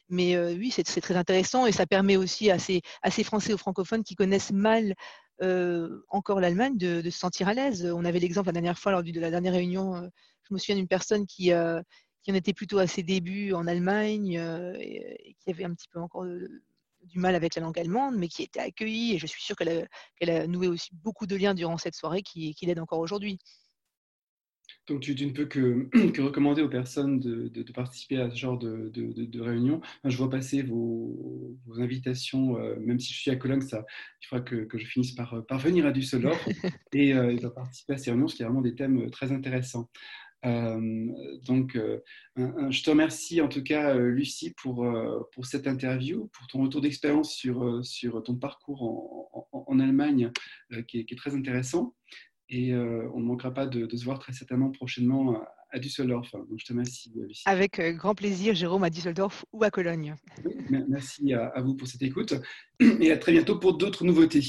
mais 0.09 0.37
oui, 0.53 0.71
c'est 0.71 0.83
très 0.83 1.15
intéressant 1.15 1.65
et 1.65 1.71
ça 1.71 1.85
permet 1.85 2.17
aussi 2.17 2.51
à 2.51 2.59
ces, 2.59 2.81
Français 3.23 3.53
ou 3.53 3.57
francophones 3.57 4.03
qui 4.03 4.15
connaissent 4.15 4.51
mal 4.51 4.95
euh, 5.41 6.03
encore 6.09 6.41
l'Allemagne 6.41 6.77
de, 6.77 7.01
se 7.01 7.17
sentir 7.17 7.47
à 7.47 7.53
l'aise. 7.53 7.85
On 7.85 8.03
avait 8.03 8.19
l'exemple 8.19 8.47
la 8.47 8.53
dernière 8.53 8.77
fois 8.77 8.91
lors 8.91 9.03
de 9.03 9.19
la 9.19 9.31
dernière 9.31 9.53
réunion, 9.53 9.95
euh, 9.95 10.07
je 10.43 10.53
me 10.53 10.59
souviens 10.59 10.75
d'une 10.75 10.87
personne 10.87 11.21
euh, 11.21 11.81
qui 12.23 12.31
en 12.31 12.35
était 12.35 12.53
plutôt 12.53 12.79
à 12.79 12.87
ses 12.87 13.03
débuts 13.03 13.53
en 13.53 13.65
Allemagne 13.65 14.33
et, 14.79 15.37
qui 15.39 15.49
avait 15.49 15.63
un 15.63 15.73
petit 15.73 15.87
peu 15.87 15.99
encore 15.99 16.25
du 17.03 17.19
mal 17.19 17.35
avec 17.35 17.55
la 17.55 17.61
langue 17.61 17.79
allemande, 17.79 18.15
mais 18.17 18.27
qui 18.27 18.43
était 18.43 18.59
accueillie 18.59 19.15
et 19.15 19.17
je 19.17 19.27
suis 19.27 19.41
sûre 19.41 19.55
qu'elle 19.55 19.87
a, 20.21 20.41
a, 20.41 20.47
noué 20.47 20.67
aussi 20.67 20.89
beaucoup 20.93 21.27
de 21.27 21.35
liens 21.35 21.53
durant 21.53 21.77
cette 21.77 21.95
soirée 21.95 22.21
qui, 22.21 22.53
qui 22.55 22.65
l'aident 22.65 22.79
encore 22.79 22.99
aujourd'hui. 22.99 23.39
Donc, 24.87 25.01
tu, 25.01 25.13
ne 25.13 25.31
peux 25.31 25.45
que, 25.45 26.21
recommander 26.21 26.61
aux 26.61 26.69
personnes 26.69 27.19
de, 27.19 27.71
participer 27.71 28.17
à 28.17 28.29
ce 28.29 28.35
genre 28.35 28.57
de, 28.57 28.91
de, 28.93 29.41
réunion. 29.41 29.81
je 30.03 30.17
vois 30.17 30.29
passer 30.29 30.63
vos, 30.63 31.55
invitations, 31.77 32.57
euh, 32.57 32.75
même 32.79 32.99
si 32.99 33.13
je 33.13 33.19
suis 33.19 33.31
à 33.31 33.35
Cologne, 33.35 33.61
ça, 33.61 33.85
il 34.21 34.27
faudra 34.27 34.43
que, 34.43 34.67
je 34.73 34.85
finisse 34.85 35.11
par, 35.11 35.33
euh, 35.33 35.57
venir 35.57 35.85
à 35.85 35.91
Düsseldorf 35.91 36.39
et, 36.93 37.13
euh, 37.13 37.37
participer 37.55 37.93
à 37.93 37.97
ces 37.97 38.11
réunions, 38.11 38.25
parce 38.25 38.35
qu'il 38.35 38.43
y 38.43 38.45
a 38.45 38.47
vraiment 38.47 38.61
des 38.61 38.75
thèmes 38.75 39.05
euh, 39.05 39.09
très 39.09 39.31
intéressants. 39.31 39.89
Donc, 40.43 41.77
je 42.35 42.83
te 42.83 42.89
remercie 42.89 43.41
en 43.41 43.49
tout 43.49 43.63
cas, 43.63 43.93
Lucie, 43.95 44.53
pour, 44.61 44.87
pour 45.33 45.45
cette 45.45 45.67
interview, 45.67 46.29
pour 46.33 46.47
ton 46.47 46.61
retour 46.61 46.81
d'expérience 46.81 47.33
sur, 47.33 47.83
sur 47.83 48.23
ton 48.23 48.35
parcours 48.35 49.49
en, 49.51 49.79
Allemagne, 49.79 50.31
qui, 50.87 50.99
est, 50.99 51.05
qui, 51.05 51.13
est, 51.13 51.17
très 51.17 51.35
intéressant. 51.35 51.93
Et 52.49 52.73
euh, 52.73 53.09
on 53.13 53.19
ne 53.19 53.25
manquera 53.25 53.53
pas 53.53 53.67
de, 53.67 53.87
se 53.95 54.03
voir 54.03 54.19
très 54.19 54.33
certainement 54.33 54.71
prochainement 54.71 55.43
à 55.71 55.79
Düsseldorf. 55.79 56.31
Donc, 56.31 56.57
je 56.57 56.65
te 56.65 56.73
remercie, 56.73 57.11
Lucie. 57.15 57.43
Avec 57.45 57.79
euh, 57.79 57.91
grand 57.91 58.15
plaisir, 58.15 58.55
Jérôme, 58.55 58.83
à 58.83 58.89
Düsseldorf 58.89 59.45
ou 59.53 59.63
à 59.63 59.69
Cologne. 59.69 60.15
merci 60.69 61.33
à 61.33 61.61
vous 61.61 61.75
pour 61.75 61.87
cette 61.87 62.01
écoute 62.01 62.33
et 62.79 63.11
à 63.11 63.17
très 63.17 63.31
bientôt 63.31 63.59
pour 63.59 63.77
d'autres 63.77 64.03
nouveautés. 64.03 64.41